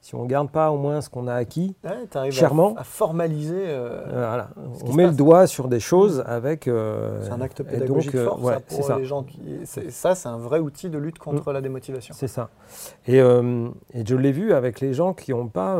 si 0.00 0.14
on 0.14 0.24
ne 0.24 0.28
garde 0.28 0.50
pas 0.50 0.70
au 0.70 0.76
moins 0.78 1.00
ce 1.00 1.08
qu'on 1.08 1.26
a 1.28 1.34
acquis, 1.34 1.76
Ouais, 1.84 1.90
à- 2.14 2.30
Chèrement. 2.30 2.74
à, 2.76 2.84
formaliser. 2.84 3.54
euh, 3.56 4.02
euh, 4.06 4.26
voilà, 4.28 4.50
on 4.86 4.92
met 4.94 5.06
le 5.06 5.12
doigt 5.12 5.46
sur 5.46 5.68
des 5.68 5.80
choses 5.80 6.22
avec. 6.26 6.66
euh, 6.68 7.22
c'est 7.24 7.30
un 7.30 7.40
acte 7.40 7.62
pédagogique 7.62 8.14
donc, 8.16 8.24
fort 8.24 8.42
ouais, 8.42 8.54
ça, 8.54 8.60
c'est 8.66 8.76
pour 8.76 8.86
ça. 8.86 8.98
les 8.98 9.04
gens 9.04 9.22
qui. 9.22 9.40
Ça, 9.90 10.14
c'est 10.14 10.28
un 10.28 10.38
vrai 10.38 10.58
outil 10.58 10.90
de 10.90 10.98
lutte 10.98 11.18
contre 11.18 11.52
la 11.52 11.60
démotivation. 11.60 12.14
C'est 12.16 12.28
ça. 12.28 12.50
Et, 13.06 13.20
euh, 13.20 13.68
et 13.92 14.04
je 14.04 14.16
l'ai 14.16 14.32
vu 14.32 14.52
avec 14.52 14.80
les 14.80 14.92
gens 14.92 15.14
qui 15.14 15.30
n'ont 15.32 15.48
pas. 15.48 15.78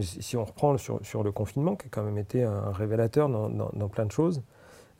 si 0.00 0.22
si 0.22 0.36
on 0.38 0.44
reprend 0.44 0.76
sur, 0.78 0.98
sur 1.04 1.22
le 1.22 1.30
confinement, 1.32 1.76
qui 1.76 1.86
a 1.86 1.88
quand 1.90 2.02
même 2.02 2.18
été 2.18 2.42
un 2.42 2.72
révélateur 2.72 3.28
dans, 3.28 3.48
dans- 3.50 3.70
dans 3.74 3.88
plein 3.88 4.06
de 4.06 4.12
choses, 4.12 4.42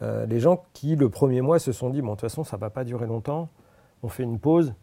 euh, 0.02 0.26
les 0.26 0.40
gens 0.40 0.64
qui, 0.74 0.96
le 0.96 1.08
premier 1.08 1.40
mois, 1.40 1.58
se 1.58 1.72
sont 1.72 1.88
dit 1.90 2.02
bon, 2.02 2.08
de 2.08 2.12
toute 2.12 2.20
façon, 2.22 2.44
ça 2.44 2.56
ne 2.56 2.60
va 2.60 2.68
pas 2.70 2.84
durer 2.84 3.06
longtemps, 3.06 3.48
on 4.02 4.08
fait 4.08 4.22
une 4.24 4.38
pause. 4.38 4.74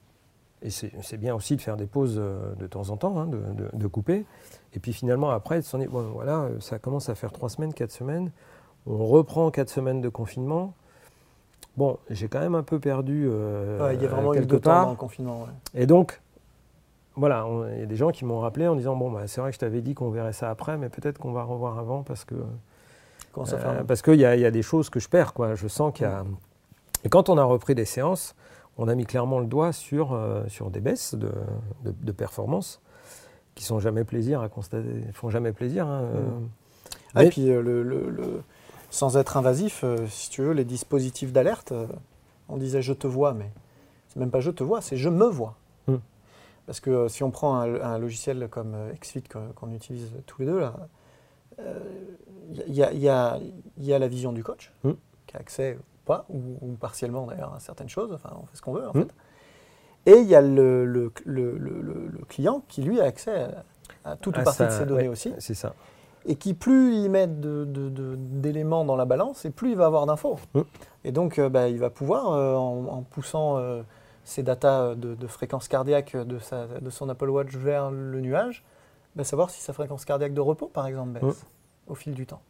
Et 0.61 0.71
c'est 0.71 1.17
bien 1.17 1.33
aussi 1.35 1.55
de 1.55 1.61
faire 1.61 1.77
des 1.77 1.85
pauses 1.85 2.17
euh, 2.19 2.53
de 2.55 2.67
temps 2.67 2.89
en 2.89 2.97
temps, 2.97 3.17
hein, 3.17 3.27
de, 3.27 3.37
de- 3.37 3.69
de 3.73 3.87
couper. 3.87 4.25
Et 4.73 4.79
puis 4.79 4.91
finalement, 4.91 5.29
après, 5.29 5.59
ils 5.59 5.63
se 5.63 5.69
sont 5.69 5.77
dit 5.77 5.87
bon, 5.87 6.01
voilà, 6.13 6.39
euh, 6.41 6.59
ça 6.59 6.79
commence 6.79 7.07
à 7.07 7.15
faire 7.15 7.31
trois 7.31 7.47
semaines, 7.49 7.73
quatre 7.73 7.91
semaines. 7.91 8.31
On 8.85 9.05
reprend 9.05 9.51
quatre 9.51 9.69
semaines 9.69 10.01
de 10.01 10.09
confinement. 10.09 10.73
Bon, 11.77 11.97
j'ai 12.09 12.27
quand 12.27 12.39
même 12.41 12.55
un 12.55 12.63
peu 12.63 12.77
perdu 12.79 13.25
euh, 13.29 13.79
Ouais, 13.85 13.95
il 13.95 14.01
y 14.01 14.05
a 14.05 14.09
vraiment 14.09 14.33
eu 14.33 14.45
temps 14.45 14.59
part. 14.59 14.85
dans 14.85 14.91
le 14.91 14.97
confinement. 14.97 15.43
ouais. 15.43 15.81
Et 15.81 15.85
donc, 15.85 16.19
voilà, 17.15 17.45
il 17.73 17.79
y 17.79 17.83
a 17.83 17.85
des 17.85 17.95
gens 17.95 18.09
qui 18.11 18.25
m'ont 18.25 18.39
rappelé 18.39 18.67
en 18.67 18.75
disant 18.75 18.97
Bon, 18.97 19.09
bah, 19.11 19.27
c'est 19.27 19.39
vrai 19.39 19.51
que 19.51 19.55
je 19.55 19.59
t'avais 19.59 19.81
dit 19.81 19.93
qu'on 19.93 20.09
verrait 20.09 20.33
ça 20.33 20.49
après, 20.49 20.77
mais 20.77 20.89
peut-être 20.89 21.19
qu'on 21.19 21.31
va 21.31 21.43
revoir 21.43 21.79
avant 21.79 22.03
parce 22.03 22.25
que 22.25 22.35
Comment 23.45 23.59
ça 23.61 23.69
euh, 23.69 23.83
parce 23.83 24.01
qu'il 24.01 24.15
y, 24.15 24.19
y 24.19 24.25
a 24.25 24.51
des 24.51 24.61
choses 24.61 24.89
que 24.89 24.99
je 24.99 25.09
perds. 25.09 25.33
Quoi. 25.33 25.55
Je 25.55 25.67
sens 25.67 25.93
qu'il 25.93 26.05
y 26.05 26.09
a. 26.09 26.23
Et 27.03 27.09
quand 27.09 27.29
on 27.29 27.37
a 27.37 27.43
repris 27.43 27.75
des 27.75 27.85
séances, 27.85 28.35
on 28.77 28.87
a 28.87 28.95
mis 28.95 29.05
clairement 29.05 29.39
le 29.39 29.45
doigt 29.45 29.71
sur, 29.73 30.13
euh, 30.13 30.43
sur 30.47 30.69
des 30.69 30.79
baisses 30.81 31.15
de, 31.15 31.31
de, 31.83 31.93
de 32.01 32.11
performance 32.11 32.81
qui 33.55 33.63
sont 33.63 33.79
jamais 33.79 34.03
plaisir 34.03 34.41
à 34.41 34.49
constater, 34.49 34.87
font 35.13 35.29
jamais 35.29 35.51
plaisir. 35.53 35.85
hein, 35.87 36.01
euh. 36.15 36.21
Ah, 37.15 37.23
et 37.25 37.29
puis, 37.29 37.49
euh, 37.49 37.61
le, 37.61 37.83
le- 37.83 38.09
le- 38.09 38.41
sans 38.91 39.17
être 39.17 39.35
invasif, 39.37 39.83
si 40.07 40.29
tu 40.29 40.41
veux, 40.41 40.51
les 40.53 40.65
dispositifs 40.65 41.31
d'alerte, 41.33 41.73
on 42.47 42.57
disait 42.57 42.81
je 42.81 42.93
te 42.93 43.05
vois, 43.07 43.33
mais 43.33 43.49
c'est 44.07 44.19
même 44.19 44.31
pas 44.31 44.39
je 44.39 44.51
te 44.51 44.63
vois, 44.63 44.81
c'est 44.81 44.97
je 44.97 45.09
me 45.09 45.25
vois. 45.25 45.55
Hmm. 45.87 45.97
Parce 46.65 46.79
que 46.79 47.07
si 47.07 47.23
on 47.23 47.31
prend 47.31 47.55
un, 47.59 47.81
un 47.81 47.97
logiciel 47.99 48.47
comme 48.49 48.75
XFIT 49.01 49.21
que- 49.23 49.51
qu'on 49.55 49.71
utilise 49.73 50.11
tous 50.25 50.41
les 50.41 50.47
deux, 50.47 50.59
là, 50.59 50.73
il 52.67 52.73
y, 52.73 52.83
a- 52.83 52.91
il 52.91 52.99
y 52.99 53.09
a, 53.09 53.39
il 53.77 53.85
y 53.85 53.93
a 53.93 53.99
la 53.99 54.07
vision 54.07 54.31
du 54.31 54.43
coach, 54.43 54.71
Hmm. 54.83 54.93
qui 55.27 55.37
a 55.37 55.39
accès 55.39 55.77
ou 55.77 55.83
pas, 56.05 56.25
ou, 56.29 56.39
ou 56.61 56.71
partiellement 56.73 57.25
d'ailleurs 57.27 57.53
à 57.53 57.59
certaines 57.59 57.89
choses, 57.89 58.11
enfin 58.13 58.29
on 58.41 58.45
fait 58.47 58.55
ce 58.57 58.61
qu'on 58.61 58.73
veut 58.73 58.87
en 58.87 58.91
Hmm. 58.93 59.03
fait. 59.03 59.13
Et 60.05 60.19
il 60.21 60.27
y 60.27 60.35
a 60.35 60.41
le, 60.41 60.85
le- 60.85 61.11
le- 61.25 61.57
le- 61.57 61.81
le- 61.81 62.07
le 62.07 62.25
client 62.27 62.63
qui 62.67 62.81
lui 62.81 62.99
a 63.01 63.03
accès 63.03 63.47
à, 64.05 64.11
à 64.11 64.15
toute 64.15 64.35
ou 64.37 64.39
Ah, 64.41 64.43
partie 64.43 64.63
de 64.63 64.69
ces 64.69 64.85
données 64.85 65.03
ouais, 65.03 65.07
aussi 65.09 65.33
C'est 65.39 65.53
ça. 65.53 65.73
et 66.25 66.35
qui 66.35 66.53
plus 66.53 66.95
il 66.95 67.09
met 67.09 67.27
d'éléments 67.27 68.85
dans 68.85 68.95
la 68.95 69.05
balance, 69.05 69.45
et 69.45 69.49
plus 69.51 69.71
il 69.71 69.75
va 69.77 69.85
avoir 69.85 70.05
d'infos. 70.05 70.39
Mm. 70.53 70.61
Et 71.05 71.11
donc, 71.11 71.37
euh, 71.39 71.49
bah, 71.49 71.67
il 71.69 71.77
va 71.79 71.89
pouvoir, 71.89 72.31
euh, 72.31 72.55
en, 72.55 72.85
en 72.87 73.01
poussant 73.03 73.57
euh, 73.57 73.81
ses 74.23 74.41
datas 74.43 74.95
de, 74.95 75.15
de 75.15 75.27
fréquence 75.27 75.67
cardiaque 75.67 76.15
de, 76.15 76.39
sa- 76.39 76.67
de 76.67 76.89
son 76.89 77.09
Apple 77.09 77.29
Watch 77.29 77.55
vers 77.55 77.91
le 77.91 78.21
nuage, 78.21 78.63
bah, 79.15 79.23
savoir 79.23 79.49
si 79.49 79.61
sa 79.61 79.73
fréquence 79.73 80.05
cardiaque 80.05 80.33
de 80.33 80.41
repos, 80.41 80.67
par 80.67 80.87
exemple, 80.87 81.11
baisse 81.19 81.23
Mm. 81.23 81.91
au 81.91 81.95
fil 81.95 82.13
du 82.13 82.25
temps 82.25 82.41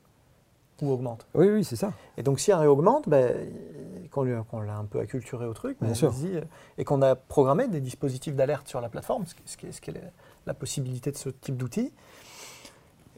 ou 0.82 0.92
augmente. 0.92 1.28
Oui, 1.36 1.50
oui, 1.50 1.64
c'est 1.66 1.76
ça. 1.76 1.92
Et 2.18 2.24
donc, 2.24 2.40
si 2.40 2.52
elle 2.52 2.58
réaugmente, 2.58 3.10
bah, 3.10 3.20
il- 3.32 4.10
qu'on 4.10 4.24
lui- 4.24 4.34
qu'on 4.50 4.62
l'a 4.62 4.76
un 4.78 4.86
peu 4.86 5.00
acculturé 5.00 5.46
au 5.46 5.54
truc, 5.54 5.78
bah, 5.82 5.88
dit, 5.92 6.36
euh, 6.36 6.42
et 6.78 6.84
qu'on 6.86 7.02
a 7.02 7.16
programmé 7.16 7.68
des 7.68 7.82
dispositifs 7.82 8.34
d'alerte 8.36 8.68
sur 8.68 8.80
la 8.82 8.88
plateforme, 8.90 9.26
ce 9.26 9.36
qui, 9.36 9.42
ce 9.46 9.58
qui 9.58 9.66
est, 9.68 9.72
ce 9.74 9.82
qui 9.82 9.90
est 9.92 9.94
la, 9.94 10.00
la 10.48 10.54
possibilité 10.54 11.12
de 11.12 11.18
ce 11.18 11.30
type 11.30 11.58
d'outil, 11.58 11.92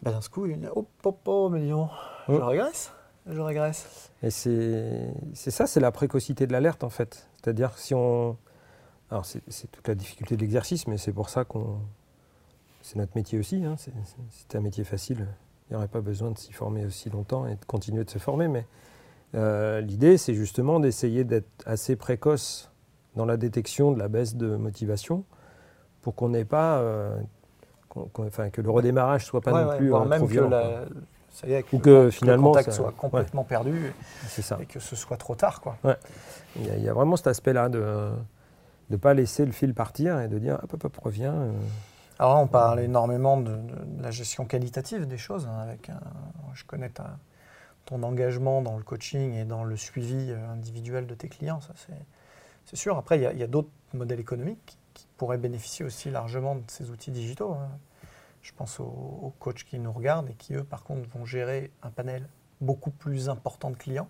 bah, 0.01 0.12
d'un 0.12 0.19
coup, 0.31 0.48
il 0.48 0.60
dit 0.60 0.67
hop, 0.75 0.88
hop, 1.03 1.27
hop, 1.27 1.51
mais 1.51 1.62
dis 1.62 1.69
donc, 1.69 1.89
je 2.27 2.33
Mm. 2.33 2.43
régresse, 2.43 2.91
je 3.27 3.39
régresse. 3.39 4.12
Et 4.24 4.31
c'est 4.31 5.51
ça, 5.51 5.67
c'est 5.67 5.79
la 5.79 5.91
précocité 5.91 6.48
de 6.48 6.51
l'alerte 6.53 6.83
en 6.83 6.89
fait. 6.89 7.27
C'est-à-dire 7.36 7.74
que 7.75 7.79
si 7.79 7.93
on... 7.93 8.38
Alors 9.12 9.25
c'est 9.25 9.69
toute 9.71 9.88
la 9.88 9.93
difficulté 9.95 10.36
de 10.36 10.41
l'exercice, 10.41 10.88
mais 10.88 10.98
c'est 10.98 11.13
pour 11.13 11.29
ça 11.29 11.43
qu'on... 11.45 11.77
C'est 12.81 12.95
notre 12.97 13.11
métier 13.15 13.38
aussi. 13.39 13.63
Hein. 13.65 13.75
C'est- 13.77 14.55
un 14.57 14.61
métier 14.61 14.83
facile, 14.83 15.27
il 15.69 15.73
n'y 15.73 15.77
aurait 15.77 15.88
pas 15.88 16.01
besoin 16.01 16.31
de 16.31 16.38
s'y 16.38 16.51
former 16.53 16.85
aussi 16.85 17.09
longtemps 17.09 17.45
et 17.47 17.55
de 17.55 17.65
continuer 17.65 18.03
de 18.03 18.09
se 18.09 18.17
former. 18.17 18.47
Mais 18.47 18.65
euh, 19.35 19.81
l'idée, 19.81 20.17
c'est 20.17 20.33
justement 20.33 20.79
d'essayer 20.79 21.23
d'être 21.23 21.47
assez 21.65 21.95
précoce 21.95 22.71
dans 23.15 23.25
la 23.25 23.38
détection 23.38 23.91
de 23.91 24.00
la 24.00 24.07
baisse 24.07 24.35
de 24.35 24.55
motivation 24.55 25.23
pour 26.01 26.15
qu'on 26.15 26.29
n'ait 26.29 26.45
pas... 26.45 26.79
euh, 26.79 27.17
enfin, 28.17 28.50
que 28.50 28.61
le 28.61 28.69
redémarrage 28.69 29.25
soit 29.25 29.41
pas 29.41 29.53
Ouais, 29.53 29.63
non 29.63 29.69
ouais, 29.69 29.77
plus 29.77 29.89
voire 29.89 30.03
euh, 30.03 30.07
même 30.07 30.19
trop 30.19 30.27
que 30.27 30.31
violent. 30.31 30.50
la, 30.50 30.61
quoi. 30.61 30.85
ça 31.31 31.47
y 31.47 31.53
est, 31.53 31.65
Ou 31.73 31.77
le- 31.77 31.81
que 31.83 31.89
le 31.89 32.11
finalement, 32.11 32.50
contact 32.50 32.71
ça- 32.71 32.75
soit 32.77 32.88
ouais. 32.88 32.93
complètement 32.97 33.43
perdu 33.43 33.93
ça. 34.27 34.57
et 34.61 34.65
que 34.65 34.79
ce 34.79 34.95
soit 34.95 35.17
trop 35.17 35.35
tard. 35.35 35.61
Quoi. 35.61 35.77
Il 36.55 36.65
y, 36.65 36.69
a, 36.69 36.75
il 36.77 36.83
y 36.83 36.89
a 36.89 36.93
vraiment 36.93 37.15
cet 37.15 37.27
aspect-là 37.27 37.69
de 37.69 38.09
ne 38.89 38.97
pas 38.97 39.13
laisser 39.13 39.45
le 39.45 39.51
fil 39.51 39.73
partir 39.73 40.19
et 40.19 40.27
de 40.27 40.39
dire 40.39 40.59
hop, 40.63 40.73
hop, 40.73 40.83
hop, 40.85 40.97
reviens. 40.97 41.33
euh. 41.33 41.51
Alors 42.21 42.35
là, 42.35 42.39
on 42.41 42.47
parle 42.47 42.81
énormément 42.81 43.35
de, 43.37 43.49
de- 43.55 43.83
de 43.97 44.03
la 44.03 44.11
gestion 44.11 44.45
qualitative 44.45 45.07
des 45.07 45.17
choses. 45.17 45.47
hein, 45.47 45.57
avec 45.57 45.89
un- 45.89 45.99
je 46.53 46.63
connais 46.65 46.89
ta- 46.89 47.17
ton 47.85 48.03
engagement 48.03 48.61
dans 48.61 48.77
le 48.77 48.83
coaching 48.83 49.33
et 49.33 49.43
dans 49.43 49.63
le 49.63 49.75
suivi 49.75 50.29
euh, 50.29 50.49
individuel 50.51 51.07
de 51.07 51.15
tes 51.15 51.29
clients, 51.29 51.61
ça 51.61 51.73
c'est, 52.67 52.75
sûr. 52.75 52.95
Après, 52.95 53.17
il 53.17 53.39
y 53.39 53.43
a, 53.43 53.47
d'autres 53.47 53.71
modèles 53.95 54.19
économiques 54.19 54.59
qui, 54.67 54.77
qui 54.93 55.07
pourraient 55.17 55.39
bénéficier 55.39 55.83
aussi 55.83 56.11
largement 56.11 56.53
de 56.55 56.61
ces 56.67 56.91
outils 56.91 57.09
digitaux. 57.09 57.53
hein. 57.53 57.69
Je 58.43 58.51
pense 58.55 58.79
aux, 58.79 58.83
aux 58.83 59.33
coachs 59.39 59.63
qui 59.63 59.79
nous 59.79 59.91
regardent 59.91 60.29
et 60.29 60.35
qui, 60.35 60.53
eux, 60.53 60.63
par 60.63 60.83
contre, 60.83 61.09
vont 61.09 61.25
gérer 61.25 61.71
un 61.81 61.89
panel 61.89 62.27
beaucoup 62.61 62.91
plus 62.91 63.29
important 63.29 63.71
de 63.71 63.75
clients 63.77 64.07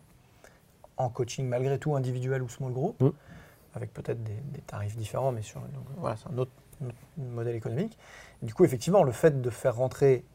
en 0.98 1.08
coaching 1.10 1.48
malgré 1.48 1.80
tout 1.80 1.96
individuel 1.96 2.44
ou 2.44 2.50
small 2.50 2.74
group, 2.74 3.02
Mm. 3.02 3.10
avec 3.76 3.94
peut-être 3.94 4.22
des, 4.22 4.36
des 4.52 4.62
tarifs 4.62 4.98
différents, 4.98 5.32
mais 5.32 5.42
sur, 5.44 5.62
donc, 5.62 5.86
voilà, 5.98 6.18
c'est 6.18 6.28
un 6.30 6.38
autre 6.38 6.52
notre 6.82 6.98
modèle 7.18 7.56
économique. 7.56 7.98
Du 8.42 8.54
coup, 8.54 8.66
effectivement, 8.66 9.04
le 9.04 9.12
fait 9.12 9.42
de 9.42 9.50
faire 9.50 9.76
rentrer 9.76 10.26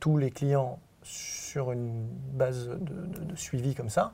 tous 0.00 0.18
les 0.18 0.30
clients 0.30 0.78
sur 1.02 1.72
une 1.72 2.06
base 2.32 2.68
de, 2.68 2.74
de- 2.76 3.24
de 3.24 3.36
suivi 3.36 3.74
comme 3.74 3.88
ça 3.88 4.12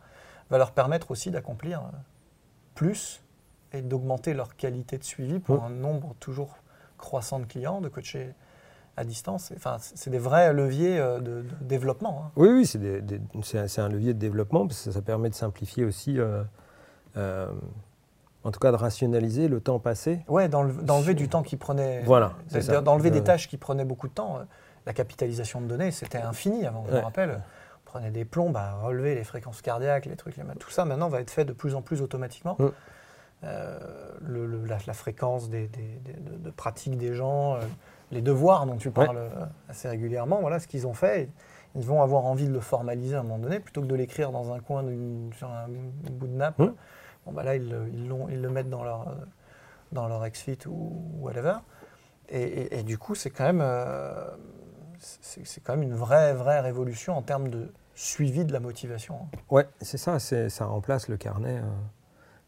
va 0.51 0.59
leur 0.59 0.73
permettre 0.73 1.11
aussi 1.11 1.31
d'accomplir 1.31 1.83
plus 2.75 3.23
et 3.73 3.81
d'augmenter 3.81 4.35
leur 4.35 4.55
qualité 4.57 4.99
de 4.99 5.05
suivi 5.05 5.39
pour 5.39 5.65
un 5.65 5.71
nombre 5.71 6.15
toujours 6.21 6.57
croissant 6.99 7.39
de 7.41 7.47
clients, 7.47 7.81
de 7.81 7.89
coacher 7.89 8.35
à 8.99 9.05
distance. 9.05 9.51
Enfin, 9.57 9.79
c'est 9.81 10.11
des 10.11 10.19
vrais 10.19 10.53
leviers 10.53 10.99
euh, 10.99 11.19
de, 11.21 11.41
de 11.43 11.55
développement. 11.63 12.25
hein. 12.27 12.31
Oui, 12.37 12.49
oui, 12.51 12.67
un, 13.59 13.67
c'est 13.69 13.81
un 13.81 13.89
levier 13.89 14.13
de 14.13 14.19
développement 14.19 14.67
parce 14.67 14.85
que 14.85 14.91
ça 14.91 15.01
permet 15.01 15.31
de 15.31 15.35
simplifier 15.35 15.85
aussi, 15.87 16.19
euh, 16.19 16.45
euh, 17.17 17.51
en 18.45 18.51
tout 18.51 18.61
cas 18.61 18.71
de 18.73 18.77
rationaliser 18.77 19.49
le 19.49 19.61
temps 19.61 19.79
passé. 19.79 20.21
Ouais, 20.29 20.49
d'enle- 20.49 20.83
d'enlever 20.85 21.15
du 21.15 21.29
temps 21.29 21.43
qui 21.43 21.57
prenait. 21.57 22.03
Voilà, 22.03 22.33
d'enlever 22.85 23.11
De- 23.11 23.15
des 23.19 23.25
tâches 23.25 23.49
qui 23.49 23.57
prenaient 23.57 23.85
beaucoup 23.85 24.09
de 24.09 24.13
temps. 24.15 24.41
La 24.87 24.93
capitalisation 24.93 25.61
de 25.61 25.67
données, 25.67 25.91
c'était 25.93 26.19
infini 26.19 26.67
avant. 26.67 26.85
Je 26.87 26.91
me 26.93 26.97
Ouais. 26.97 27.03
rappelle, 27.03 27.41
on 27.41 27.85
prenait 27.91 28.11
des 28.11 28.25
plombes 28.25 28.57
à 28.57 28.75
relever 28.83 29.15
les 29.15 29.23
fréquences 29.25 29.63
cardiaques, 29.63 30.07
les 30.07 30.17
trucs, 30.17 30.37
les 30.37 30.43
tout 30.59 30.71
ça 30.71 30.85
maintenant 30.85 31.09
va 31.09 31.21
être 31.21 31.31
fait 31.31 31.45
de 31.45 31.53
plus 31.53 31.75
en 31.77 31.83
plus 31.83 32.03
automatiquement. 32.03 32.57
Mm. 32.59 32.67
Euh, 33.45 33.79
le- 34.21 34.47
le- 34.47 34.65
la, 34.67 34.79
la 34.87 34.93
fréquence 34.93 35.49
des, 35.49 35.67
des- 35.67 36.01
des- 36.05 36.13
de, 36.13 36.37
de 36.37 36.51
pratique 36.51 36.97
des 36.97 37.13
gens, 37.13 37.55
euh, 37.55 37.59
les 38.13 38.23
devoirs 38.23 38.67
dont 38.67 38.77
tu 38.77 38.91
parles 38.91 39.17
euh, 39.19 39.29
assez 39.69 39.89
régulièrement, 39.89 40.41
voilà 40.41 40.61
ce 40.61 40.69
qu'ils 40.69 40.87
ont 40.87 40.95
fait. 40.95 41.29
Ils 41.75 41.85
vont 41.85 42.03
avoir 42.03 42.25
envie 42.27 42.47
de 42.47 42.53
le 42.53 42.61
formaliser 42.61 43.17
à 43.17 43.21
un 43.21 43.23
moment 43.23 43.39
donné, 43.39 43.59
plutôt 43.59 43.81
que 43.81 43.87
de 43.87 43.95
l'écrire 43.97 44.31
dans 44.31 44.53
un 44.53 44.61
coin 44.61 44.85
sur 45.37 45.49
un, 45.49 45.67
bout 46.13 46.27
de 46.29 46.35
nappe. 46.37 46.59
Mm. 46.59 46.73
Bon, 47.27 47.33
bah 47.33 47.43
là, 47.45 47.55
ils, 47.57 47.69
le- 47.69 47.89
ils 48.31 48.41
le 48.43 48.51
mettent 48.51 48.71
dans 48.71 48.83
leur, 48.85 49.17
dans 49.93 50.09
leur 50.09 50.29
XFIT 50.29 50.67
ou 50.67 51.03
whatever. 51.21 51.57
Et, 52.29 52.43
et- 52.43 52.79
et 52.79 52.83
du 52.83 52.99
coup, 52.99 53.15
c'est 53.15 53.31
quand 53.31 53.45
même, 53.45 53.61
euh, 53.63 54.25
c'est 54.99 55.63
quand 55.63 55.75
même 55.75 55.83
une 55.83 55.95
vraie, 55.95 56.35
vraie 56.35 56.61
révolution 56.61 57.17
en 57.17 57.23
termes 57.23 57.49
de 57.49 57.73
suivi 57.95 58.45
de 58.45 58.53
la 58.53 58.61
motivation. 58.61 59.17
hein. 59.23 59.39
Ouais, 59.51 59.69
c'est 59.81 59.99
ça, 59.99 60.19
ça 60.19 60.65
remplace 60.67 61.09
le 61.09 61.17
carnet. 61.17 61.59
euh, 61.59 61.71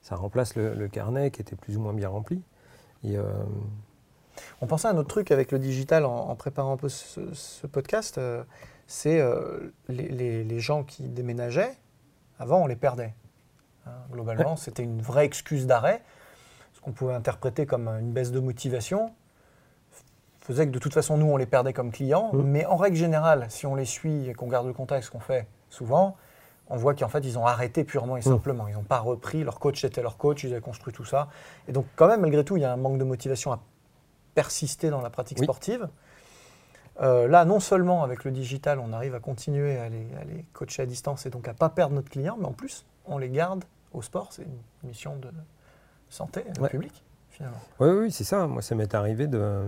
ça 0.02 0.16
remplace 0.16 0.54
le, 0.57 0.75
le 0.75 0.88
carnet 0.88 1.31
qui 1.31 1.40
était 1.40 1.57
plus 1.57 1.76
ou 1.76 1.81
moins 1.81 1.93
bien 1.95 2.09
rempli. 2.09 2.43
Et, 3.04 3.16
euh, 3.16 3.25
On 4.61 4.66
pensait 4.66 4.88
à 4.88 4.90
un 4.90 4.97
autre 4.97 5.09
truc 5.09 5.31
avec 5.31 5.52
le 5.52 5.59
digital 5.59 6.04
en, 6.04 6.14
en 6.28 6.35
préparant 6.35 6.73
un 6.73 6.76
peu 6.76 6.88
ce, 6.88 7.33
ce 7.33 7.66
podcast. 7.66 8.19
euh, 8.19 8.43
c'est 8.87 9.21
euh, 9.21 9.73
les, 9.88 10.09
les- 10.09 10.45
les 10.45 10.61
gens 10.61 10.83
qui 10.85 11.09
déménageaient, 11.09 11.75
avant 12.38 12.62
on 12.62 12.66
les 12.66 12.76
perdait. 12.76 13.14
Hein, 13.87 13.91
globalement, 14.12 14.57
c'était 14.57 14.83
une 14.83 15.03
vraie 15.03 15.25
excuse 15.26 15.67
d'arrêt, 15.67 16.03
ce 16.73 16.81
qu'on 16.81 16.93
pouvait 16.93 17.14
interpréter 17.14 17.67
comme 17.67 17.88
une 17.88 18.12
baisse 18.12 18.33
de 18.33 18.41
motivation, 18.41 19.12
faisait 20.41 20.67
que 20.67 20.73
de 20.73 20.79
toute 20.79 20.93
façon 20.95 21.17
nous 21.17 21.26
on 21.26 21.37
les 21.37 21.47
perdait 21.47 21.73
comme 21.73 21.91
clients, 21.91 22.31
Mm. 22.33 22.43
mais 22.43 22.67
en 22.67 22.76
règle 22.76 22.97
générale, 22.97 23.47
si 23.49 23.67
on 23.67 23.75
les 23.75 23.85
suit 23.87 24.29
et 24.29 24.35
qu'on 24.35 24.47
garde 24.49 24.67
le 24.67 24.73
contact, 24.73 25.05
ce 25.05 25.11
qu'on 25.11 25.21
fait 25.21 25.47
souvent, 25.71 26.17
on 26.69 26.76
voit 26.76 26.95
qu'en 26.95 27.09
fait 27.09 27.21
ils 27.21 27.38
ont 27.38 27.47
arrêté 27.47 27.85
purement 27.85 28.17
et 28.17 28.23
simplement. 28.23 28.69
Ils 28.69 28.75
n'ont 28.75 28.83
pas 28.83 28.99
repris, 29.00 29.45
leur 29.45 29.59
coach 29.59 29.85
était 29.85 30.03
leur 30.03 30.17
coach, 30.17 30.45
ils 30.45 30.53
avaient 30.53 30.61
construit 30.62 30.93
tout 30.95 31.05
ça. 31.05 31.29
Et 31.69 31.73
donc 31.73 31.87
quand 31.97 32.09
même, 32.09 32.21
malgré 32.23 32.45
tout, 32.45 32.57
il 32.57 32.62
y 32.62 32.64
a 32.64 32.73
un 32.73 32.76
manque 32.76 32.99
de 32.99 33.05
motivation 33.05 33.53
à 33.53 33.61
persister 34.35 34.88
dans 34.91 35.00
la 35.03 35.11
pratique 35.11 35.38
Oui. 35.41 35.45
sportive. 35.45 35.88
Euh, 37.03 37.26
là, 37.29 37.45
non 37.45 37.59
seulement 37.61 38.03
avec 38.03 38.25
le 38.25 38.31
digital, 38.31 38.79
on 38.79 38.93
arrive 38.93 39.14
à 39.14 39.21
continuer 39.21 39.79
à 39.79 39.88
les, 39.88 40.07
à 40.21 40.25
les 40.25 40.45
coacher 40.53 40.83
à 40.83 40.87
distance 40.87 41.26
et 41.26 41.31
donc 41.31 41.49
à 41.49 41.55
pas 41.55 41.69
perdre 41.69 41.95
notre 41.95 42.09
client, 42.09 42.37
mais 42.38 42.47
en 42.47 42.53
plus, 42.53 42.87
on 43.07 43.19
les 43.19 43.29
garde 43.31 43.64
au 43.95 44.03
sport. 44.03 44.29
C'est 44.33 44.43
une 44.43 44.89
mission 44.89 45.17
de 45.17 45.29
santé 46.11 46.45
euh, 46.59 46.63
Ouais. 46.63 46.69
publique, 46.69 47.03
finalement. 47.31 47.59
Oui, 47.81 47.89
oui, 47.91 48.11
c'est 48.11 48.25
ça. 48.25 48.47
Moi, 48.47 48.63
ça 48.63 48.75
m'est 48.75 48.95
arrivé 48.95 49.27
de. 49.27 49.63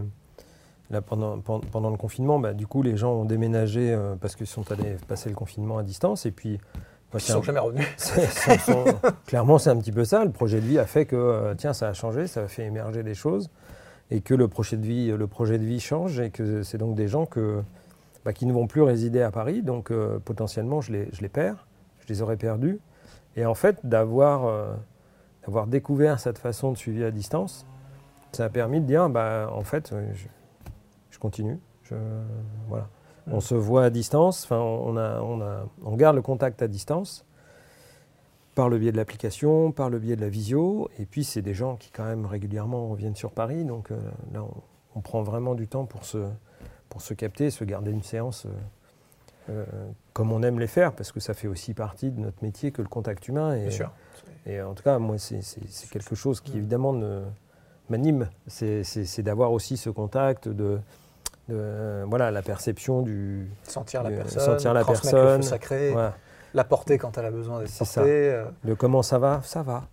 Là, 0.90 1.00
pendant, 1.02 1.40
pen- 1.40 1.60
pendant 1.72 1.90
le 1.90 1.96
confinement, 1.96 2.38
bah, 2.38 2.52
du 2.54 2.66
coup, 2.68 2.80
les 2.82 2.96
gens 2.96 3.12
ont 3.12 3.24
déménagé 3.24 3.92
euh, 3.92 4.14
parce 4.20 4.36
qu'ils 4.36 4.46
sont 4.46 4.70
allés 4.70 4.96
passer 5.08 5.28
le 5.28 5.34
confinement 5.34 5.78
à 5.78 5.82
distance. 5.82 6.26
Et 6.26 6.30
puis, 6.30 6.60
moi, 7.12 7.16
Ils 7.16 7.20
sont 7.22 7.38
un- 7.40 7.42
jamais 7.42 7.58
revenus. 7.58 7.86
sont- 7.98 8.84
clairement, 9.26 9.58
c'est 9.58 9.70
un 9.70 9.76
petit 9.78 9.90
peu 9.90 10.04
ça. 10.04 10.24
Le 10.24 10.30
projet 10.30 10.60
de 10.60 10.66
vie 10.66 10.78
a 10.78 10.86
fait 10.86 11.04
que, 11.06 11.16
euh, 11.16 11.54
tiens, 11.56 11.72
ça 11.72 11.88
a 11.88 11.92
changé, 11.92 12.28
ça 12.28 12.42
a 12.42 12.46
fait 12.48 12.64
émerger 12.66 13.02
des 13.02 13.14
choses. 13.14 13.50
Et 14.12 14.20
que 14.20 14.34
le 14.34 14.46
projet 14.46 14.76
de 14.76 14.86
vie, 14.86 15.08
le 15.10 15.26
projet 15.26 15.58
de 15.58 15.64
vie 15.64 15.80
change. 15.80 16.20
Et 16.20 16.30
que 16.30 16.62
c'est 16.62 16.78
donc 16.78 16.94
des 16.94 17.08
gens 17.08 17.26
que, 17.26 17.62
bah, 18.24 18.32
qui 18.32 18.46
ne 18.46 18.52
vont 18.52 18.68
plus 18.68 18.82
résider 18.82 19.22
à 19.22 19.32
Paris. 19.32 19.62
Donc, 19.62 19.90
euh, 19.90 20.20
potentiellement, 20.24 20.80
je 20.80 20.92
les, 20.92 21.08
je 21.12 21.20
les 21.20 21.28
perds. 21.28 21.66
Je 21.98 22.06
les 22.12 22.22
aurais 22.22 22.36
perdus. 22.36 22.78
Et 23.36 23.46
en 23.46 23.54
fait, 23.54 23.84
d'avoir 23.84 24.46
euh, 24.46 24.74
d'avoir 25.44 25.66
découvert 25.66 26.18
cette 26.18 26.38
façon 26.38 26.72
de 26.72 26.76
suivi 26.76 27.04
à 27.04 27.10
distance, 27.10 27.66
ça 28.32 28.46
a 28.46 28.48
permis 28.48 28.80
de 28.80 28.86
dire, 28.86 29.08
bah, 29.08 29.50
en 29.54 29.62
fait, 29.62 29.92
euh, 29.92 30.06
je, 30.14 30.26
je 31.10 31.18
continue. 31.18 31.58
Je, 31.84 31.94
voilà. 32.68 32.88
On 33.30 33.38
Mm. 33.38 33.40
se 33.40 33.54
voit 33.54 33.84
à 33.84 33.90
distance, 33.90 34.44
enfin, 34.44 34.58
on, 34.58 34.96
a, 34.96 35.20
on, 35.20 35.40
a, 35.40 35.66
on 35.84 35.96
garde 35.96 36.16
le 36.16 36.22
contact 36.22 36.62
à 36.62 36.68
distance 36.68 37.24
par 38.54 38.68
le 38.68 38.78
biais 38.78 38.92
de 38.92 38.96
l'application, 38.96 39.70
par 39.72 39.90
le 39.90 39.98
biais 39.98 40.16
de 40.16 40.20
la 40.20 40.28
visio. 40.28 40.88
Et 40.98 41.06
puis, 41.06 41.24
c'est 41.24 41.42
des 41.42 41.54
gens 41.54 41.76
qui, 41.76 41.90
quand 41.90 42.04
même, 42.04 42.24
régulièrement 42.24 42.92
viennent 42.94 43.16
sur 43.16 43.32
Paris. 43.32 43.64
Donc 43.64 43.90
euh, 43.90 43.98
là, 44.32 44.42
on, 44.42 44.62
on 44.96 45.00
prend 45.00 45.22
vraiment 45.22 45.54
du 45.54 45.68
temps 45.68 45.84
pour 45.84 46.04
se, 46.04 46.18
pour 46.88 47.02
se 47.02 47.14
capter, 47.14 47.50
se 47.50 47.64
garder 47.64 47.90
une 47.90 48.02
séance 48.02 48.46
euh, 48.46 48.50
euh, 49.50 49.64
comme 50.12 50.32
on 50.32 50.42
aime 50.42 50.58
les 50.58 50.66
faire, 50.66 50.92
parce 50.92 51.12
que 51.12 51.20
ça 51.20 51.34
fait 51.34 51.48
aussi 51.48 51.74
partie 51.74 52.10
de 52.10 52.20
notre 52.20 52.42
métier 52.42 52.72
que 52.72 52.82
le 52.82 52.88
contact 52.88 53.28
humain. 53.28 53.54
Et, 53.54 53.62
Bien 53.62 53.70
sûr. 53.70 53.90
et 54.46 54.60
en 54.60 54.74
tout 54.74 54.82
cas, 54.82 54.98
moi, 54.98 55.16
c'est- 55.18 55.40
quelque 55.90 56.14
chose 56.14 56.40
qui, 56.40 56.54
Mm. 56.54 56.58
évidemment, 56.58 56.94
m'anime. 57.88 58.28
C'est 58.46 59.22
d'avoir 59.22 59.52
aussi 59.52 59.76
ce 59.76 59.90
contact, 59.90 60.48
de, 60.48 60.78
de, 61.48 62.04
voilà, 62.08 62.30
la 62.30 62.42
perception 62.42 63.02
du. 63.02 63.48
Sentir 63.64 64.02
la 64.02 64.10
personne, 64.10 64.40
sentir 64.42 64.74
la 64.74 64.84
personne. 64.84 65.36
le 65.36 65.42
sacré, 65.42 65.92
voilà, 65.92 66.14
la 66.54 66.64
porter 66.64 66.98
quand 66.98 67.16
elle 67.18 67.26
a 67.26 67.30
besoin 67.30 67.60
d'être 67.60 67.70
portée. 67.78 67.84
ça. 67.92 68.02
euh, 68.02 68.46
de 68.64 68.74
comment 68.74 69.02
ça 69.02 69.18
va, 69.18 69.40
ça 69.44 69.62
va. 69.62 69.84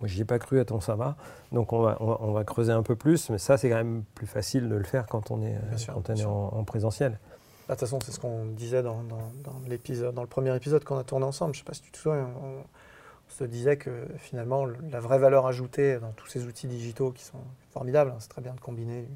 Moi, 0.00 0.08
j'y 0.08 0.22
ai 0.22 0.24
pas 0.24 0.40
cru, 0.40 0.58
attends, 0.58 0.80
ça 0.80 0.96
va. 0.96 1.14
Donc, 1.52 1.72
on 1.72 1.80
va, 1.80 1.96
on 2.00 2.06
va, 2.06 2.16
on 2.22 2.32
va 2.32 2.42
creuser 2.42 2.72
un 2.72 2.82
peu 2.82 2.96
plus, 2.96 3.30
mais 3.30 3.38
ça, 3.38 3.56
c'est 3.56 3.68
quand 3.70 3.76
même 3.76 4.02
plus 4.16 4.26
facile 4.26 4.68
de 4.68 4.74
le 4.74 4.82
faire 4.82 5.06
quand 5.06 5.30
on 5.30 5.40
est, 5.42 5.54
sûr, 5.76 5.94
quand 5.94 6.10
on 6.10 6.14
est 6.16 6.24
en 6.24 6.64
présentiel. 6.64 7.20
Bah, 7.68 7.74
De 7.74 7.78
toute 7.78 7.80
façon, 7.88 7.98
c'est 8.04 8.12
ce 8.12 8.20
qu'on 8.20 8.46
disait 8.46 8.82
dans, 8.82 9.02
dans- 9.04 9.32
dans 9.44 9.60
l'épisode, 9.68 10.14
dans 10.14 10.22
le 10.22 10.28
premier 10.28 10.54
épisode 10.56 10.84
qu'on 10.84 10.98
a 10.98 11.04
tourné 11.04 11.24
ensemble. 11.24 11.54
Je 11.54 11.60
ne 11.60 11.64
sais 11.64 11.66
pas 11.68 11.74
si 11.74 11.82
tu 11.82 11.90
te 11.92 11.98
souviens, 11.98 12.28
on, 12.42 12.46
on 12.58 13.30
se 13.30 13.44
disait 13.44 13.76
que 13.76 14.06
finalement, 14.18 14.64
le- 14.64 14.76
la 14.90 15.00
vraie 15.00 15.18
valeur 15.18 15.46
ajoutée 15.46 15.98
dans 15.98 16.10
tous 16.12 16.26
ces 16.26 16.44
outils 16.46 16.66
digitaux 16.66 17.12
qui 17.12 17.24
sont 17.24 17.38
formidables, 17.72 18.10
hein, 18.10 18.16
c'est 18.18 18.28
très 18.28 18.42
bien 18.42 18.54
de 18.54 18.60
combiner 18.60 19.02
du 19.02 19.08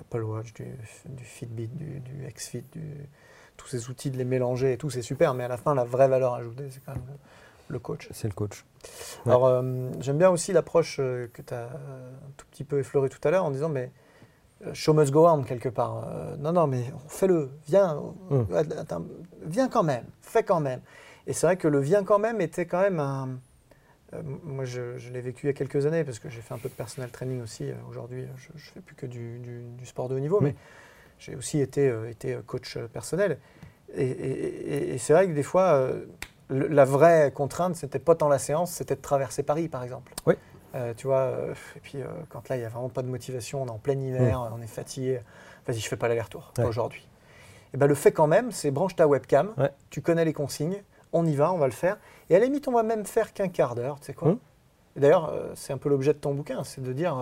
Apple 0.00 0.22
Watch, 0.22 0.52
du, 0.54 0.64
du 1.06 1.24
Fitbit, 1.24 1.68
du, 1.68 2.00
du 2.00 2.26
Xfit, 2.34 2.64
du- 2.72 3.08
tous 3.56 3.68
ces 3.68 3.88
outils, 3.88 4.10
de 4.10 4.18
les 4.18 4.24
mélanger 4.24 4.72
et 4.72 4.76
tout, 4.76 4.90
c'est 4.90 5.00
super. 5.02 5.32
Mais 5.34 5.44
à 5.44 5.48
la 5.48 5.56
fin, 5.56 5.74
la 5.74 5.84
vraie 5.84 6.08
valeur 6.08 6.34
ajoutée, 6.34 6.68
c'est 6.70 6.84
quand 6.84 6.92
même 6.92 7.02
le, 7.08 7.14
le 7.74 7.78
coach. 7.78 8.08
C'est 8.12 8.28
le 8.28 8.34
coach. 8.34 8.64
Ouais. 9.24 9.32
Alors, 9.32 9.46
euh, 9.46 9.90
j'aime 10.00 10.18
bien 10.18 10.28
aussi 10.30 10.52
l'approche 10.52 10.96
euh, 11.00 11.26
que 11.32 11.40
tu 11.42 11.54
as 11.54 11.64
un 11.64 12.30
tout 12.36 12.44
petit 12.50 12.64
peu 12.64 12.78
effleurée 12.78 13.08
tout 13.08 13.20
à 13.26 13.30
l'heure 13.30 13.44
en 13.46 13.50
disant, 13.50 13.68
mais 13.70 13.84
euh, 13.84 13.88
show 14.72 14.92
must 14.94 15.12
go 15.12 15.26
on 15.28 15.42
quelque 15.42 15.68
part. 15.68 16.04
Euh, 16.08 16.36
non, 16.38 16.52
non, 16.52 16.66
mais 16.66 16.84
fais-le, 17.08 17.50
viens, 17.66 17.94
Mm. 18.30 18.44
euh, 18.52 18.64
attends, 18.78 19.04
viens 19.42 19.68
quand 19.68 19.82
même, 19.82 20.04
fais 20.22 20.42
quand 20.42 20.60
même. 20.60 20.80
Et 21.26 21.32
c'est 21.32 21.46
vrai 21.46 21.56
que 21.56 21.68
le 21.68 21.78
viens 21.80 22.04
quand 22.04 22.18
même 22.18 22.40
était 22.40 22.66
quand 22.66 22.80
même 22.80 23.00
un. 23.00 23.28
euh, 24.14 24.22
moi, 24.44 24.64
je, 24.64 24.96
je 24.98 25.10
l'ai 25.12 25.20
vécu 25.20 25.46
il 25.46 25.48
y 25.48 25.50
a 25.50 25.52
quelques 25.52 25.84
années 25.86 26.04
parce 26.04 26.18
que 26.20 26.30
j'ai 26.30 26.40
fait 26.40 26.54
un 26.54 26.58
peu 26.58 26.68
de 26.68 26.74
personal 26.74 27.10
training 27.10 27.42
aussi. 27.42 27.64
Euh, 27.68 27.74
Aujourd'hui, 27.90 28.26
je 28.36 28.52
ne 28.52 28.58
fais 28.58 28.80
plus 28.80 28.94
que 28.94 29.06
du, 29.06 29.38
du- 29.40 29.64
du 29.76 29.84
sport 29.86 30.08
de 30.08 30.14
haut 30.14 30.20
niveau, 30.20 30.40
Mm. 30.40 30.44
mais 30.44 30.54
j'ai 31.18 31.34
aussi 31.36 31.60
été, 31.60 31.88
euh, 31.88 32.08
été 32.08 32.38
coach 32.46 32.76
euh, 32.76 32.86
personnel. 32.86 33.38
Et, 33.94 34.04
et- 34.04 34.74
et- 34.90 34.94
et 34.94 34.98
c'est 34.98 35.12
vrai 35.12 35.26
que 35.28 35.32
des 35.32 35.42
fois, 35.42 35.74
euh, 35.74 36.04
le- 36.48 36.68
la 36.68 36.84
vraie 36.84 37.32
contrainte, 37.34 37.74
c'était 37.76 37.98
pas 37.98 38.14
tant 38.14 38.28
la 38.28 38.38
séance, 38.38 38.70
c'était 38.72 38.94
de 38.96 39.00
traverser 39.00 39.42
Paris, 39.42 39.68
par 39.68 39.82
exemple. 39.82 40.12
Oui. 40.26 40.34
Euh, 40.76 40.92
tu 40.94 41.06
vois, 41.06 41.20
euh, 41.20 41.54
et 41.76 41.80
puis 41.80 42.02
euh, 42.02 42.06
quand 42.28 42.48
là, 42.48 42.56
il 42.56 42.60
n'y 42.60 42.64
a 42.64 42.68
vraiment 42.68 42.88
pas 42.90 43.02
de 43.02 43.08
motivation, 43.08 43.62
on 43.62 43.66
est 43.66 43.70
en 43.70 43.78
plein 43.78 43.98
hiver, 43.98 44.48
on 44.54 44.60
est 44.60 44.66
fatigué, 44.66 45.20
vas-y, 45.66 45.78
je 45.78 45.88
fais 45.88 45.96
pas 45.96 46.06
l'aller-retour 46.08 46.52
Ouais. 46.58 46.64
aujourd'hui. 46.64 47.08
Et 47.72 47.76
ben, 47.78 47.86
le 47.86 47.94
fait 47.94 48.12
quand 48.12 48.26
même, 48.26 48.52
c'est 48.52 48.70
branche 48.70 48.94
ta 48.94 49.06
webcam, 49.08 49.52
Ouais. 49.56 49.70
tu 49.90 50.02
connais 50.02 50.24
les 50.24 50.32
consignes, 50.34 50.82
on 51.12 51.24
y 51.24 51.34
va, 51.34 51.50
on 51.52 51.56
va 51.58 51.66
le 51.66 51.72
faire. 51.72 51.96
Et 52.28 52.36
à 52.36 52.38
la 52.38 52.44
limite, 52.44 52.68
on 52.68 52.72
va 52.72 52.82
même 52.82 53.06
faire 53.06 53.32
qu'un 53.32 53.48
quart 53.48 53.74
d'heure, 53.74 53.98
tu 54.00 54.06
sais 54.06 54.14
quoi. 54.14 54.36
Et 54.96 55.00
D'ailleurs, 55.00 55.32
c'est 55.54 55.72
un 55.72 55.78
peu 55.78 55.88
l'objet 55.88 56.12
de 56.12 56.18
ton 56.18 56.34
bouquin, 56.34 56.62
c'est 56.64 56.82
de 56.82 56.92
dire 56.92 57.16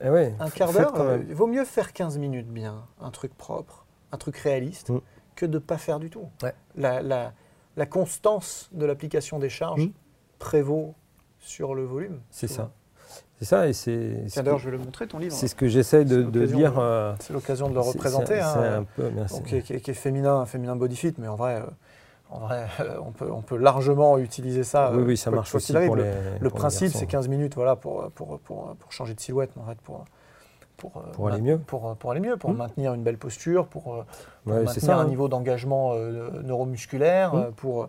Eh 0.00 0.10
ouais, 0.10 0.34
un 0.40 0.50
quart 0.50 0.72
d'heure, 0.72 0.94
il 1.28 1.34
vaut 1.34 1.46
mieux 1.46 1.64
faire 1.64 1.92
15 1.92 2.18
minutes 2.18 2.48
bien, 2.48 2.84
un 3.00 3.10
truc 3.10 3.34
propre, 3.36 3.84
un 4.12 4.16
truc 4.18 4.36
réaliste, 4.36 4.90
Mm. 4.90 5.00
que 5.36 5.46
de 5.46 5.54
ne 5.54 5.58
pas 5.58 5.78
faire 5.78 5.98
du 6.00 6.10
tout. 6.10 6.28
La, 6.76 7.02
la- 7.02 7.32
la 7.76 7.86
constance 7.86 8.68
de 8.72 8.84
l'application 8.84 9.38
des 9.38 9.48
charges 9.48 9.86
Mm. 9.86 9.92
prévaut 10.38 10.94
sur 11.42 11.74
le 11.74 11.84
volume. 11.84 12.20
C'est 12.30 12.48
ça. 12.48 12.70
C'est 13.38 13.44
ça, 13.44 13.66
et 13.68 13.72
c'est 13.72 14.24
Tiens, 14.28 14.42
d'ailleurs, 14.44 14.58
je 14.60 14.66
vais 14.70 14.76
le 14.76 14.82
montrer, 14.82 15.06
ton 15.08 15.18
livre. 15.18 15.34
c'est 15.34 15.48
ce 15.48 15.56
que 15.56 15.66
j'essaie 15.66 16.04
de, 16.04 16.22
de 16.22 16.46
dire. 16.46 16.78
euh, 16.78 17.12
C'est 17.18 17.32
l'occasion 17.32 17.68
de 17.68 17.74
le 17.74 17.80
représenter. 17.80 18.34
c'est- 18.36 18.40
hein, 18.40 18.50
c'est 18.54 18.60
euh, 18.60 18.78
un 18.80 18.84
peu, 18.84 19.10
merci. 19.12 19.34
donc, 19.34 19.44
qui, 19.46 19.56
est, 19.56 19.80
qui 19.80 19.90
est- 19.90 19.94
féminin, 19.94 20.36
un 20.36 20.46
féminin 20.46 20.76
body 20.76 20.94
fit, 20.96 21.12
mais 21.18 21.26
en 21.26 21.34
vrai, 21.34 21.56
euh, 21.56 21.66
en 22.30 22.38
vrai 22.38 22.66
on, 23.04 23.10
peut, 23.10 23.30
on 23.30 23.42
peut 23.42 23.56
largement 23.56 24.16
utiliser 24.18 24.62
ça. 24.62 24.92
oui, 24.92 24.98
euh, 25.00 25.04
oui, 25.06 25.16
ça 25.16 25.32
marche 25.32 25.52
aussi 25.56 25.72
pour 25.72 25.96
Le- 25.96 26.04
les. 26.04 26.10
Le 26.40 26.50
pour 26.50 26.58
principe, 26.60 26.92
c'est 26.94 27.06
15 27.06 27.26
minutes 27.28 27.56
voilà, 27.56 27.74
pour, 27.74 28.10
pour, 28.12 28.38
pour, 28.38 28.76
pour 28.76 28.92
changer 28.92 29.14
de 29.14 29.20
silhouette, 29.20 29.50
en 29.60 29.64
fait, 29.68 29.78
pour, 29.80 30.04
pour, 30.76 30.96
euh, 30.98 31.10
Pour 31.12 31.28
aller 31.28 31.40
mieux. 31.42 31.58
Pour, 31.58 31.96
pour 31.96 32.12
aller 32.12 32.20
mieux, 32.20 32.36
pour 32.36 32.50
Mm. 32.52 32.56
maintenir 32.56 32.94
une 32.94 33.02
belle 33.02 33.18
posture, 33.18 33.66
pour, 33.66 33.94
euh, 33.96 34.02
pour 34.44 34.52
Ouais, 34.52 34.58
c'est 34.60 34.64
maintenir 34.66 34.82
ça. 34.84 34.96
un 34.98 35.00
hein. 35.00 35.08
niveau 35.08 35.26
d'engagement 35.28 35.94
euh, 35.94 36.30
neuromusculaire, 36.44 37.34
Mm. 37.34 37.38
euh, 37.38 37.50
pour, 37.56 37.88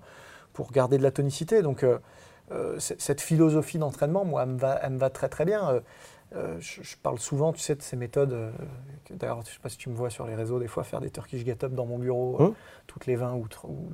pour 0.54 0.72
garder 0.72 0.98
de 0.98 1.04
la 1.04 1.12
tonicité. 1.12 1.62
Donc, 1.62 1.84
euh, 1.84 1.94
euh, 1.94 1.98
cette 2.80 3.22
philosophie 3.22 3.78
d'entraînement, 3.80 4.26
moi, 4.26 4.44
elle 4.44 4.50
me 4.50 4.58
va, 4.60 4.80
elle 4.84 4.92
me 4.94 5.00
va 5.00 5.10
très 5.10 5.30
très 5.30 5.46
bien. 5.46 5.70
Euh, 5.70 5.80
euh, 6.36 6.56
je, 6.60 6.82
je 6.82 6.96
parle 6.98 7.20
souvent, 7.20 7.54
tu 7.54 7.60
sais, 7.60 7.76
de 7.76 7.82
ces 7.84 7.96
méthodes. 7.96 8.34
euh, 8.34 8.52
D'ailleurs, 9.12 9.38
je 9.44 9.50
ne 9.50 9.54
sais 9.54 9.60
pas 9.62 9.70
si 9.70 9.78
tu 9.78 9.90
me 9.90 9.96
vois 9.96 10.10
sur 10.10 10.26
les 10.26 10.34
réseaux, 10.34 10.60
des 10.60 10.68
fois 10.68 10.84
faire 10.84 11.00
des 11.00 11.12
Turkish 11.12 11.46
get 11.46 11.64
up 11.64 11.74
dans 11.74 11.86
mon 11.86 12.00
bureau 12.00 12.38
euh, 12.42 12.48
Mm. 12.50 12.54
toutes 12.88 13.06
les 13.06 13.16
20 13.16 13.34
ou, 13.36 13.48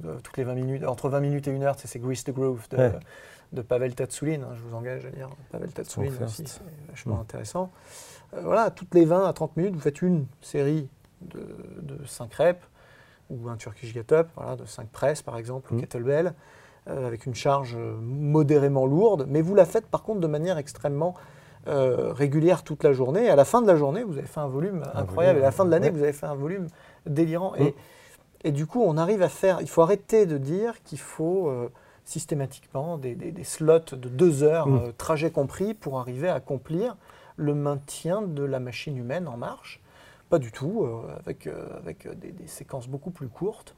euh, 0.05 0.19
toutes 0.23 0.37
les 0.37 0.45
20 0.45 0.55
minutes, 0.55 0.85
entre 0.85 1.09
20 1.09 1.19
minutes 1.19 1.47
et 1.49 1.51
une 1.51 1.63
heure, 1.63 1.75
tu 1.75 1.81
sais, 1.81 1.87
c'est 1.89 1.99
Grease 1.99 2.23
the 2.23 2.31
Groove 2.31 2.65
de, 2.69 2.77
Ouais. 2.77 2.93
de 3.51 3.61
Pavel 3.61 3.93
Tatsoulin. 3.93 4.41
hein, 4.43 4.53
je 4.55 4.61
vous 4.61 4.73
engage 4.73 5.05
à 5.05 5.09
lire 5.09 5.29
Pavel 5.51 5.71
Tatsoulin 5.73 6.07
aussi, 6.23 6.47
c'est 6.47 6.61
vachement 6.89 7.15
Mm. 7.17 7.21
intéressant. 7.21 7.71
Euh, 8.35 8.41
voilà, 8.43 8.69
toutes 8.71 8.93
les 8.95 9.03
20 9.03 9.27
à 9.27 9.33
30 9.33 9.57
minutes, 9.57 9.73
vous 9.75 9.81
faites 9.81 10.01
une 10.01 10.25
série 10.41 10.87
de, 11.21 11.45
de 11.81 12.05
5 12.05 12.33
reps 12.35 12.65
ou 13.29 13.49
un 13.49 13.57
Turkish 13.57 13.93
get 13.93 14.13
up, 14.13 14.29
voilà, 14.37 14.55
de 14.55 14.65
5 14.65 14.87
presses 14.89 15.21
par 15.21 15.37
exemple, 15.37 15.73
ou 15.73 15.75
Mm. 15.75 15.81
kettlebell, 15.81 16.27
euh, 16.27 16.31
avec 16.89 17.25
une 17.25 17.35
charge 17.35 17.75
euh, 17.77 17.95
modérément 18.01 18.85
lourde, 18.85 19.25
mais 19.29 19.41
vous 19.41 19.55
la 19.55 19.65
faites 19.65 19.87
par 19.87 20.03
contre 20.03 20.19
de 20.19 20.27
manière 20.27 20.57
extrêmement 20.57 21.13
euh, 21.67 22.13
régulière 22.13 22.63
toute 22.63 22.83
la 22.83 22.93
journée. 22.93 23.25
Et 23.25 23.29
à 23.29 23.35
la 23.35 23.45
fin 23.45 23.61
de 23.61 23.67
la 23.67 23.75
journée, 23.75 24.03
vous 24.03 24.17
avez 24.17 24.27
fait 24.27 24.39
un 24.39 24.47
volume 24.47 24.83
Un 24.93 24.99
incroyable. 25.01 25.35
volume, 25.39 25.43
et 25.43 25.45
à 25.45 25.47
la 25.47 25.51
fin 25.51 25.65
de 25.65 25.71
l'année, 25.71 25.87
ouais. 25.87 25.93
vous 25.93 26.03
avez 26.03 26.13
fait 26.13 26.25
un 26.25 26.35
volume 26.35 26.67
délirant. 27.05 27.51
Mm. 27.51 27.61
Et, 27.63 27.75
et 28.45 28.51
du 28.51 28.65
coup, 28.65 28.81
on 28.81 28.97
arrive 28.97 29.21
à 29.21 29.29
faire. 29.29 29.59
Il 29.61 29.67
faut 29.69 29.81
arrêter 29.81 30.25
de 30.25 30.37
dire 30.37 30.81
qu'il 30.83 30.99
faut 30.99 31.49
euh, 31.49 31.69
systématiquement 32.05 32.97
des, 32.97 33.13
des- 33.15 33.31
des 33.31 33.43
slots 33.43 33.79
de 33.91 34.09
deux 34.09 34.43
heures, 34.43 34.67
Mm. 34.67 34.75
euh, 34.87 34.91
trajet 34.97 35.31
compris, 35.31 35.73
pour 35.73 35.99
arriver 35.99 36.29
à 36.29 36.35
accomplir 36.35 36.95
le 37.35 37.53
maintien 37.53 38.21
de 38.21 38.43
la 38.43 38.59
machine 38.59 38.97
humaine 38.97 39.27
en 39.27 39.37
marche. 39.37 39.81
Pas 40.29 40.39
du 40.39 40.51
tout, 40.51 40.83
euh, 40.83 41.01
avec, 41.19 41.47
euh, 41.47 41.65
avec 41.77 42.05
euh, 42.05 42.13
des, 42.15 42.31
des 42.31 42.47
séquences 42.47 42.87
beaucoup 42.87 43.11
plus 43.11 43.27
courtes. 43.29 43.75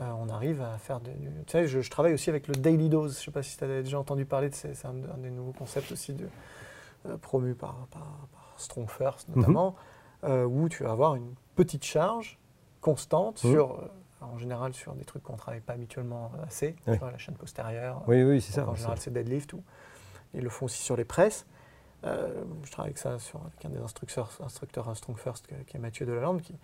Euh, 0.00 0.10
on 0.18 0.28
arrive 0.28 0.62
à 0.62 0.78
faire 0.78 1.00
des. 1.00 1.12
du- 1.12 1.28
Tu 1.46 1.52
sais, 1.52 1.66
je, 1.66 1.80
je 1.80 1.90
travaille 1.90 2.14
aussi 2.14 2.30
avec 2.30 2.48
le 2.48 2.54
daily 2.54 2.88
dose. 2.88 3.14
Je 3.14 3.20
ne 3.20 3.24
sais 3.26 3.30
pas 3.30 3.42
si 3.42 3.56
tu 3.56 3.64
as 3.64 3.82
déjà 3.82 3.98
entendu 3.98 4.24
parler 4.24 4.48
de 4.48 4.54
ces- 4.54 4.74
c'est 4.74 4.86
un, 4.88 4.94
un 5.14 5.18
des 5.18 5.30
nouveaux 5.30 5.52
concepts 5.52 5.92
aussi 5.92 6.14
de, 6.14 6.28
euh, 7.06 7.16
promu 7.18 7.54
par, 7.54 7.86
par, 7.90 8.02
par 8.32 8.54
Strong 8.56 8.88
First 8.88 9.28
notamment, 9.34 9.74
euh, 10.24 10.44
où 10.44 10.68
tu 10.68 10.84
vas 10.84 10.92
avoir 10.92 11.14
une 11.16 11.34
petite 11.54 11.84
charge 11.84 12.38
constante 12.80 13.42
Mhm. 13.44 13.50
sur, 13.52 13.90
en 14.22 14.38
général, 14.38 14.72
sur 14.74 14.94
des 14.94 15.04
trucs 15.04 15.22
qu'on 15.22 15.34
ne 15.34 15.38
travaille 15.38 15.60
pas 15.60 15.74
habituellement 15.74 16.30
assez, 16.46 16.76
Oui. 16.86 16.96
vois, 16.98 17.10
la 17.10 17.18
chaîne 17.18 17.34
postérieure. 17.36 18.02
Oui, 18.06 18.22
oui, 18.22 18.40
c'est 18.40 18.52
ça. 18.52 18.66
en 18.68 18.74
général, 18.74 18.98
c'est 18.98 19.12
deadlift. 19.12 19.52
Ou, 19.52 19.62
ils 20.34 20.42
le 20.42 20.48
font 20.50 20.66
aussi 20.66 20.82
sur 20.82 20.96
les 20.96 21.04
presses. 21.04 21.46
Euh, 22.04 22.42
je 22.64 22.70
travaille 22.72 22.88
avec 22.90 22.98
ça 22.98 23.18
sur, 23.18 23.40
avec 23.40 23.64
un 23.64 23.68
des 23.68 23.78
instructeurs, 23.78 24.30
instructeurs 24.44 24.88
à 24.88 24.94
Strong 24.94 25.18
First, 25.18 25.46
qui 25.66 25.76
est 25.76 25.80
Mathieu 25.80 26.06
Delalande. 26.06 26.40
Qui, 26.40 26.54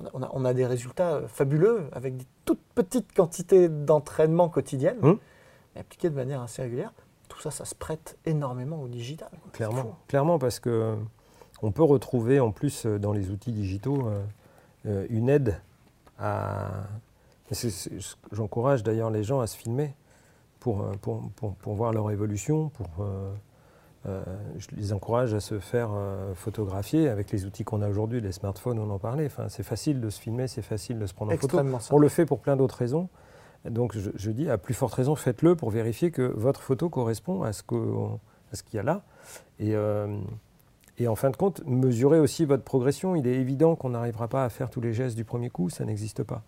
on, 0.00 0.06
a, 0.06 0.10
on 0.14 0.22
a- 0.22 0.30
on 0.32 0.44
a 0.44 0.54
des 0.54 0.66
résultats 0.66 1.14
euh, 1.14 1.28
fabuleux 1.28 1.88
avec 1.92 2.16
des 2.16 2.26
toutes 2.44 2.62
petites 2.74 3.12
quantités 3.12 3.68
d'entraînement 3.68 4.48
quotidiennes, 4.48 4.98
Hum. 5.02 5.18
mais 5.74 5.80
appliquées 5.80 6.10
de 6.10 6.14
manière 6.14 6.42
assez 6.42 6.62
régulière. 6.62 6.92
Tout 7.28 7.40
ça, 7.40 7.50
ça 7.50 7.64
se 7.64 7.74
prête 7.74 8.16
énormément 8.24 8.80
au 8.82 8.86
digital. 8.88 9.30
Clairement, 9.52 9.96
clairement 10.08 10.38
parce 10.38 10.60
que 10.60 10.96
on 11.62 11.72
peut 11.72 11.82
retrouver 11.82 12.38
en 12.40 12.52
plus 12.52 12.86
euh, 12.86 12.98
dans 12.98 13.12
les 13.12 13.30
outils 13.30 13.52
digitaux 13.52 14.08
euh, 14.86 15.06
une 15.10 15.28
aide 15.28 15.60
à. 16.18 16.68
J'encourage 18.32 18.82
d'ailleurs 18.82 19.10
les 19.10 19.22
gens 19.24 19.40
à 19.40 19.46
se 19.46 19.56
filmer 19.56 19.94
pour, 20.60 20.84
pour, 21.02 21.22
pour, 21.36 21.54
pour 21.56 21.74
voir 21.74 21.92
leur 21.92 22.10
évolution, 22.10 22.68
pour, 22.70 22.88
euh, 23.00 23.32
euh, 24.06 24.22
je 24.58 24.68
les 24.76 24.92
encourage 24.92 25.32
à 25.34 25.40
se 25.40 25.58
faire 25.58 25.90
euh, 25.94 26.34
photographier 26.34 27.08
avec 27.08 27.30
les 27.32 27.46
outils 27.46 27.64
qu'on 27.64 27.80
a 27.82 27.88
aujourd'hui, 27.88 28.20
les 28.20 28.32
smartphones, 28.32 28.78
on 28.78 28.90
en 28.90 28.98
parlait. 28.98 29.26
Enfin, 29.26 29.48
c'est 29.48 29.62
facile 29.62 30.00
de 30.00 30.10
se 30.10 30.20
filmer, 30.20 30.46
c'est 30.48 30.62
facile 30.62 30.98
de 30.98 31.06
se 31.06 31.14
prendre 31.14 31.30
en 31.30 31.34
photo. 31.40 31.56
On 31.96 31.98
le 31.98 32.08
fait 32.08 32.26
pour 32.26 32.40
plein 32.40 32.56
d'autres 32.56 32.76
raisons. 32.76 33.08
Donc 33.68 33.96
je, 33.96 34.10
je 34.14 34.30
dis 34.30 34.50
à 34.50 34.58
plus 34.58 34.74
forte 34.74 34.92
raison, 34.94 35.14
faites-le 35.14 35.56
pour 35.56 35.70
vérifier 35.70 36.10
que 36.10 36.22
votre 36.36 36.60
photo 36.62 36.90
correspond 36.90 37.42
à 37.42 37.52
ce 37.54 37.62
que- 37.62 38.06
à 38.52 38.56
ce 38.56 38.62
qu'il 38.62 38.76
y 38.76 38.80
a 38.80 38.82
là. 38.82 39.02
Et, 39.58 39.74
euh, 39.74 40.18
et 40.98 41.08
en 41.08 41.14
fin 41.16 41.30
de 41.30 41.36
compte, 41.36 41.62
mesurez 41.64 42.20
aussi 42.20 42.44
votre 42.44 42.62
progression. 42.62 43.16
Il 43.16 43.26
est 43.26 43.34
évident 43.36 43.74
qu'on 43.74 43.88
n'arrivera 43.90 44.28
pas 44.28 44.44
à 44.44 44.48
faire 44.50 44.68
tous 44.68 44.82
les 44.82 44.92
gestes 44.92 45.16
du 45.16 45.24
premier 45.24 45.48
coup, 45.48 45.70
ça 45.70 45.84
n'existe 45.86 46.22
pas. 46.22 46.42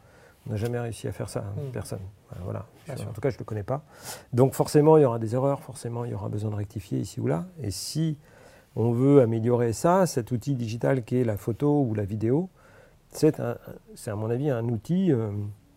On 0.47 0.51
n'a 0.51 0.57
jamais 0.57 0.79
réussi 0.79 1.09
à 1.09 1.13
faire 1.13 1.29
ça, 1.29 1.41
hein, 1.41 1.61
Mm. 1.69 1.73
personne. 1.73 2.01
Voilà. 2.45 2.67
En 2.91 3.13
tout 3.13 3.21
cas, 3.21 3.31
je 3.31 3.35
ne 3.37 3.41
le 3.41 3.45
connais 3.45 3.63
pas. 3.65 3.83
Donc 4.33 4.55
forcément, 4.55 4.97
il 4.97 5.03
y 5.03 5.05
aura 5.05 5.19
des 5.19 5.35
erreurs, 5.35 5.61
forcément, 5.61 6.05
il 6.05 6.13
y 6.13 6.15
aura 6.15 6.29
besoin 6.29 6.51
de 6.51 6.57
rectifier 6.57 6.99
ici 6.99 7.21
ou 7.21 7.27
là. 7.27 7.47
Et 7.63 7.71
si 7.71 8.17
on 8.77 8.93
veut 8.93 9.21
améliorer 9.23 9.73
ça, 9.73 10.07
cet 10.07 10.31
outil 10.31 10.55
digital 10.55 11.03
qui 11.03 11.19
est 11.21 11.25
la 11.25 11.37
photo 11.37 11.83
ou 11.83 11.95
la 11.95 12.05
vidéo, 12.05 12.49
c'est 13.11 13.41
à 13.41 13.57
mon 14.17 14.31
avis 14.31 14.51
un 14.51 14.65
outil 14.69 15.11
euh, 15.13 15.31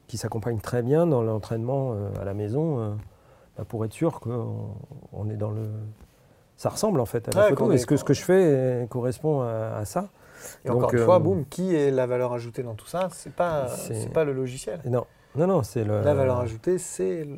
qui 0.08 0.18
s'accompagne 0.18 0.60
très 0.60 0.82
bien 0.84 1.08
dans 1.08 1.24
l'entraînement 1.24 1.94
euh, 1.94 2.10
à 2.22 2.26
la 2.26 2.34
maison 2.34 2.80
euh, 2.80 2.90
bah, 3.58 3.64
pour 3.68 3.86
être 3.86 3.94
sûr 3.94 4.20
qu'on 4.20 4.76
on 5.14 5.30
est 5.30 5.38
dans 5.38 5.52
le... 5.52 5.70
Ça 6.58 6.70
ressemble 6.70 7.00
en 7.00 7.06
fait 7.06 7.30
à 7.30 7.32
la 7.32 7.44
Ouais, 7.46 7.50
photo. 7.52 7.72
Est-ce 7.72 7.86
que 7.88 7.96
ce 7.96 8.04
que 8.04 8.14
je 8.14 8.22
fais 8.24 8.86
correspond 8.90 9.42
à, 9.42 9.78
à 9.78 9.86
ça? 9.86 10.10
Et 10.66 10.70
encore 10.70 10.94
une 10.94 11.00
fois, 11.06 11.16
euh, 11.16 11.20
boum, 11.20 11.46
qui 11.46 11.76
est 11.76 11.92
la 11.92 12.06
valeur 12.08 12.34
ajoutée 12.34 12.64
dans 12.64 12.76
tout 12.76 12.88
ça 12.88 13.10
C'est 13.12 13.34
pas, 13.34 13.68
C'est- 13.68 14.12
pas 14.14 14.24
le 14.24 14.34
logiciel. 14.34 14.80
Non, 14.86 15.06
non, 15.36 15.48
non, 15.48 15.64
c'est 15.64 15.84
le... 15.84 16.02
La 16.02 16.14
valeur 16.14 16.40
ajoutée, 16.40 16.78
c'est 16.78 17.24
le, 17.26 17.36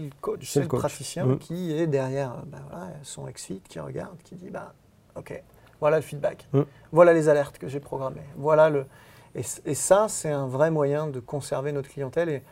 le 0.00 0.10
coach, 0.20 0.50
C'est 0.50 0.60
le 0.60 0.66
coach. 0.66 0.80
praticien 0.80 1.24
Mm. 1.26 1.38
qui 1.38 1.72
est 1.72 1.86
derrière 1.86 2.42
ben 2.46 2.58
voilà, 2.70 2.88
son 3.02 3.26
ex-fit, 3.28 3.62
qui 3.68 3.78
regarde, 3.80 4.16
qui 4.24 4.34
dit 4.34 4.50
bah, 4.50 4.74
Ok, 5.14 5.42
voilà 5.80 5.96
le 5.96 6.02
feedback, 6.02 6.48
Mm. 6.52 6.62
voilà 6.92 7.12
les 7.12 7.28
alertes 7.28 7.58
que 7.58 7.68
j'ai 7.68 7.80
programmées, 7.80 8.22
voilà 8.36 8.70
le. 8.70 8.86
Et, 9.34 9.74
ça, 9.74 10.06
c'est 10.08 10.30
un 10.30 10.46
vrai 10.46 10.70
moyen 10.70 11.06
de 11.06 11.18
conserver 11.18 11.72
notre 11.72 11.88
clientèle. 11.88 12.28
Et 12.28 12.42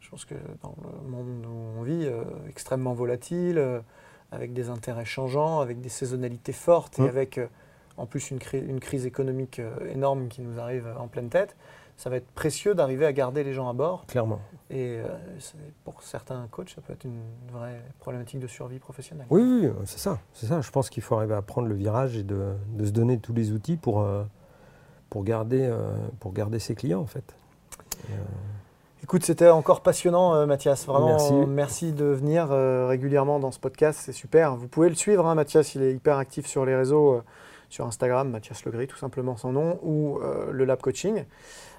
je 0.00 0.10
pense 0.10 0.26
que 0.26 0.34
dans 0.62 0.74
le 1.02 1.08
monde 1.10 1.46
où 1.46 1.78
on 1.78 1.82
vit, 1.82 2.04
euh, 2.04 2.22
extrêmement 2.50 2.92
volatile, 2.92 3.56
euh, 3.58 3.80
avec 4.30 4.52
des 4.52 4.68
intérêts 4.68 5.06
changeants, 5.06 5.60
avec 5.60 5.80
des 5.80 5.88
saisonnalités 5.88 6.52
fortes 6.52 6.98
Mm. 6.98 7.04
et 7.04 7.08
avec 7.08 7.38
euh, 7.38 7.46
en 7.98 8.06
plus 8.06 8.30
une, 8.30 8.38
cri- 8.38 8.64
une 8.66 8.80
crise 8.80 9.04
économique 9.04 9.58
euh, 9.58 9.70
énorme 9.92 10.28
qui 10.28 10.40
nous 10.40 10.58
arrive 10.58 10.86
en 10.98 11.08
pleine 11.08 11.28
tête, 11.28 11.54
ça 11.96 12.08
va 12.10 12.16
être 12.16 12.28
précieux 12.28 12.74
d'arriver 12.76 13.04
à 13.04 13.12
garder 13.12 13.42
les 13.42 13.52
gens 13.52 13.68
à 13.68 13.72
bord. 13.72 14.06
Clairement. 14.06 14.40
Et 14.70 15.00
euh, 15.00 15.08
pour 15.84 16.00
certains 16.02 16.46
coachs, 16.50 16.70
ça 16.70 16.80
peut 16.80 16.92
être 16.92 17.04
une 17.04 17.20
vraie 17.52 17.82
problématique 17.98 18.38
de 18.38 18.46
survie 18.46 18.78
professionnelle. 18.78 19.26
Oui, 19.30 19.42
oui, 19.42 19.66
oui, 19.66 19.72
c'est 19.84 19.98
ça. 19.98 20.18
C'est 20.32 20.46
ça. 20.46 20.60
Je 20.60 20.70
pense 20.70 20.90
qu'il 20.90 21.02
faut 21.02 21.16
arriver 21.16 21.34
à 21.34 21.42
prendre 21.42 21.66
le 21.66 21.74
virage 21.74 22.16
et 22.16 22.22
de, 22.22 22.52
de 22.70 22.84
se 22.86 22.92
donner 22.92 23.18
tous 23.18 23.32
les 23.34 23.50
outils 23.50 23.76
pour, 23.76 24.00
euh, 24.02 24.22
pour, 25.10 25.24
garder, 25.24 25.62
euh, 25.62 25.90
pour 26.20 26.32
garder 26.32 26.60
ses 26.60 26.76
clients, 26.76 27.00
en 27.00 27.06
fait. 27.06 27.34
Et, 28.08 28.12
euh, 28.12 28.16
Écoute, 29.02 29.24
c'était 29.24 29.48
encore 29.48 29.80
passionnant, 29.80 30.34
euh, 30.34 30.44
Mathias. 30.46 30.84
Vraiment, 30.86 31.06
Merci. 31.08 31.32
merci, 31.32 31.92
de 31.92 32.04
venir 32.04 32.48
euh, 32.50 32.86
régulièrement 32.88 33.38
dans 33.38 33.52
ce 33.52 33.58
podcast. 33.60 34.00
C'est 34.02 34.12
super. 34.12 34.56
Vous 34.56 34.68
pouvez 34.68 34.88
le 34.88 34.96
suivre, 34.96 35.24
hein, 35.26 35.34
Mathias. 35.34 35.74
Il 35.76 35.82
est 35.82 35.94
hyper 35.94 36.16
actif 36.18 36.46
sur 36.46 36.64
les 36.64 36.74
réseaux, 36.76 37.14
euh, 37.14 37.22
sur 37.68 37.86
Instagram, 37.86 38.30
Mathias 38.30 38.64
Legris, 38.64 38.86
tout 38.86 38.96
simplement 38.96 39.36
son 39.36 39.52
nom, 39.52 39.78
ou 39.82 40.18
euh, 40.18 40.50
le 40.52 40.64
Lab 40.64 40.80
Coaching. 40.80 41.24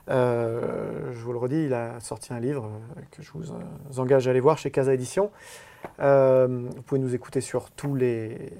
Euh, 0.09 1.11
je 1.11 1.19
vous 1.19 1.33
le 1.33 1.39
redis, 1.39 1.65
il 1.65 1.73
a 1.73 1.99
sorti 1.99 2.31
un 2.33 2.39
livre 2.39 2.65
euh, 2.65 3.01
que 3.11 3.21
je 3.21 3.31
vous 3.33 3.51
engage 3.99 4.27
à 4.27 4.31
aller 4.31 4.39
voir 4.39 4.57
chez 4.57 4.71
Casa 4.71 4.93
Édition. 4.93 5.31
Vous 5.97 6.81
pouvez 6.85 6.99
nous 6.99 7.15
écouter 7.15 7.41
sur 7.41 7.71
tous 7.71 7.95
les 7.95 8.53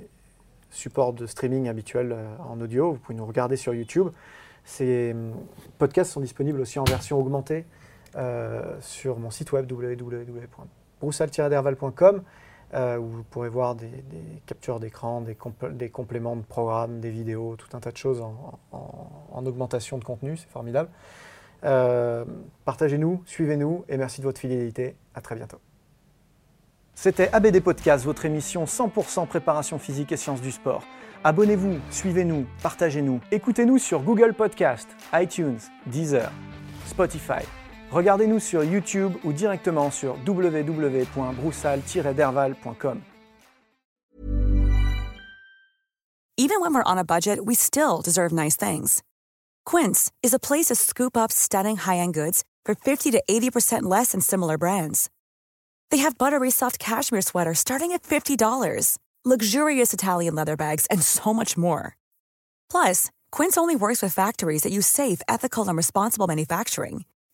supports 0.71 1.13
de 1.13 1.25
streaming 1.25 1.67
habituels 1.67 2.15
en 2.47 2.61
audio. 2.61 2.93
Vous 2.93 2.99
pouvez 2.99 3.17
nous 3.17 3.25
regarder 3.25 3.57
sur 3.57 3.73
YouTube. 3.73 4.07
Ces 4.63 5.13
podcasts 5.77 6.11
sont 6.11 6.21
disponibles 6.21 6.61
aussi 6.61 6.79
en 6.79 6.85
version 6.85 7.19
augmentée 7.19 7.65
sur 8.79 9.19
mon 9.19 9.31
site 9.31 9.51
web 9.51 9.69
www.broussal-derval.com 9.69 12.23
euh, 12.73 12.97
où 12.97 13.07
vous 13.07 13.23
pourrez 13.23 13.49
voir 13.49 13.75
des, 13.75 13.89
captures 14.45 14.79
d'écran, 14.79 15.21
des, 15.21 15.33
compl- 15.33 15.75
des 15.75 15.89
compléments 15.89 16.35
de 16.35 16.41
programmes, 16.43 16.99
des 16.99 17.09
vidéos, 17.11 17.55
tout 17.55 17.75
un 17.75 17.79
tas 17.79 17.91
de 17.91 17.97
choses 17.97 18.21
en 18.21 19.45
augmentation 19.45 19.97
de 19.97 20.03
contenu. 20.03 20.37
C'est 20.37 20.49
formidable. 20.49 20.89
Euh, 21.63 22.25
Partagez-nous, 22.65 23.21
suivez-nous 23.25 23.85
et 23.89 23.97
merci 23.97 24.21
de 24.21 24.25
votre 24.25 24.39
fidélité. 24.39 24.95
À 25.13 25.21
très 25.21 25.35
bientôt. 25.35 25.57
C'était 26.93 27.29
ABD 27.33 27.61
Podcast, 27.61 28.05
votre 28.05 28.25
émission 28.25 28.65
100% 28.65 29.25
préparation 29.27 29.79
physique 29.79 30.11
et 30.11 30.17
sciences 30.17 30.41
du 30.41 30.51
sport. 30.51 30.83
Abonnez-vous, 31.23 31.79
suivez-nous, 31.91 32.45
partagez-nous. 32.63 33.19
Écoutez-nous 33.31 33.77
sur 33.77 34.01
Google 34.03 34.33
Podcast, 34.33 34.87
iTunes, 35.13 35.59
Deezer, 35.85 36.31
Spotify. 36.85 37.45
Regardez-nous 37.91 38.39
sur 38.39 38.63
YouTube 38.63 39.13
ou 39.23 39.33
directement 39.33 39.91
sur 39.91 40.15
www.broussal-derval.com. 40.25 43.01
Even 46.37 46.61
when 46.61 46.73
we're 46.73 46.83
on 46.85 46.97
a 46.97 47.03
budget, 47.03 47.45
we 47.45 47.53
still 47.53 48.01
deserve 48.01 48.31
nice 48.31 48.55
things. 48.55 49.03
Quince 49.65 50.09
is 50.23 50.33
a 50.33 50.39
place 50.39 50.67
to 50.67 50.75
scoop 50.75 51.17
up 51.17 51.33
stunning 51.33 51.75
high-end 51.75 52.13
goods 52.13 52.45
for 52.63 52.75
50 52.75 53.11
to 53.11 53.21
80% 53.29 53.83
less 53.83 54.13
than 54.13 54.21
similar 54.21 54.57
brands. 54.57 55.09
They 55.91 55.97
have 55.97 56.17
buttery 56.17 56.49
soft 56.49 56.79
cashmere 56.79 57.21
sweaters 57.21 57.59
starting 57.59 57.91
at 57.91 58.03
$50, 58.03 58.97
luxurious 59.25 59.93
Italian 59.93 60.35
leather 60.35 60.55
bags, 60.55 60.85
and 60.89 61.03
so 61.03 61.33
much 61.33 61.57
more. 61.57 61.97
Plus, 62.71 63.11
Quince 63.31 63.57
only 63.57 63.75
works 63.75 64.01
with 64.01 64.13
factories 64.13 64.61
that 64.61 64.71
use 64.71 64.87
safe, 64.87 65.21
ethical, 65.27 65.67
and 65.67 65.75
responsible 65.75 66.27
manufacturing. 66.27 67.03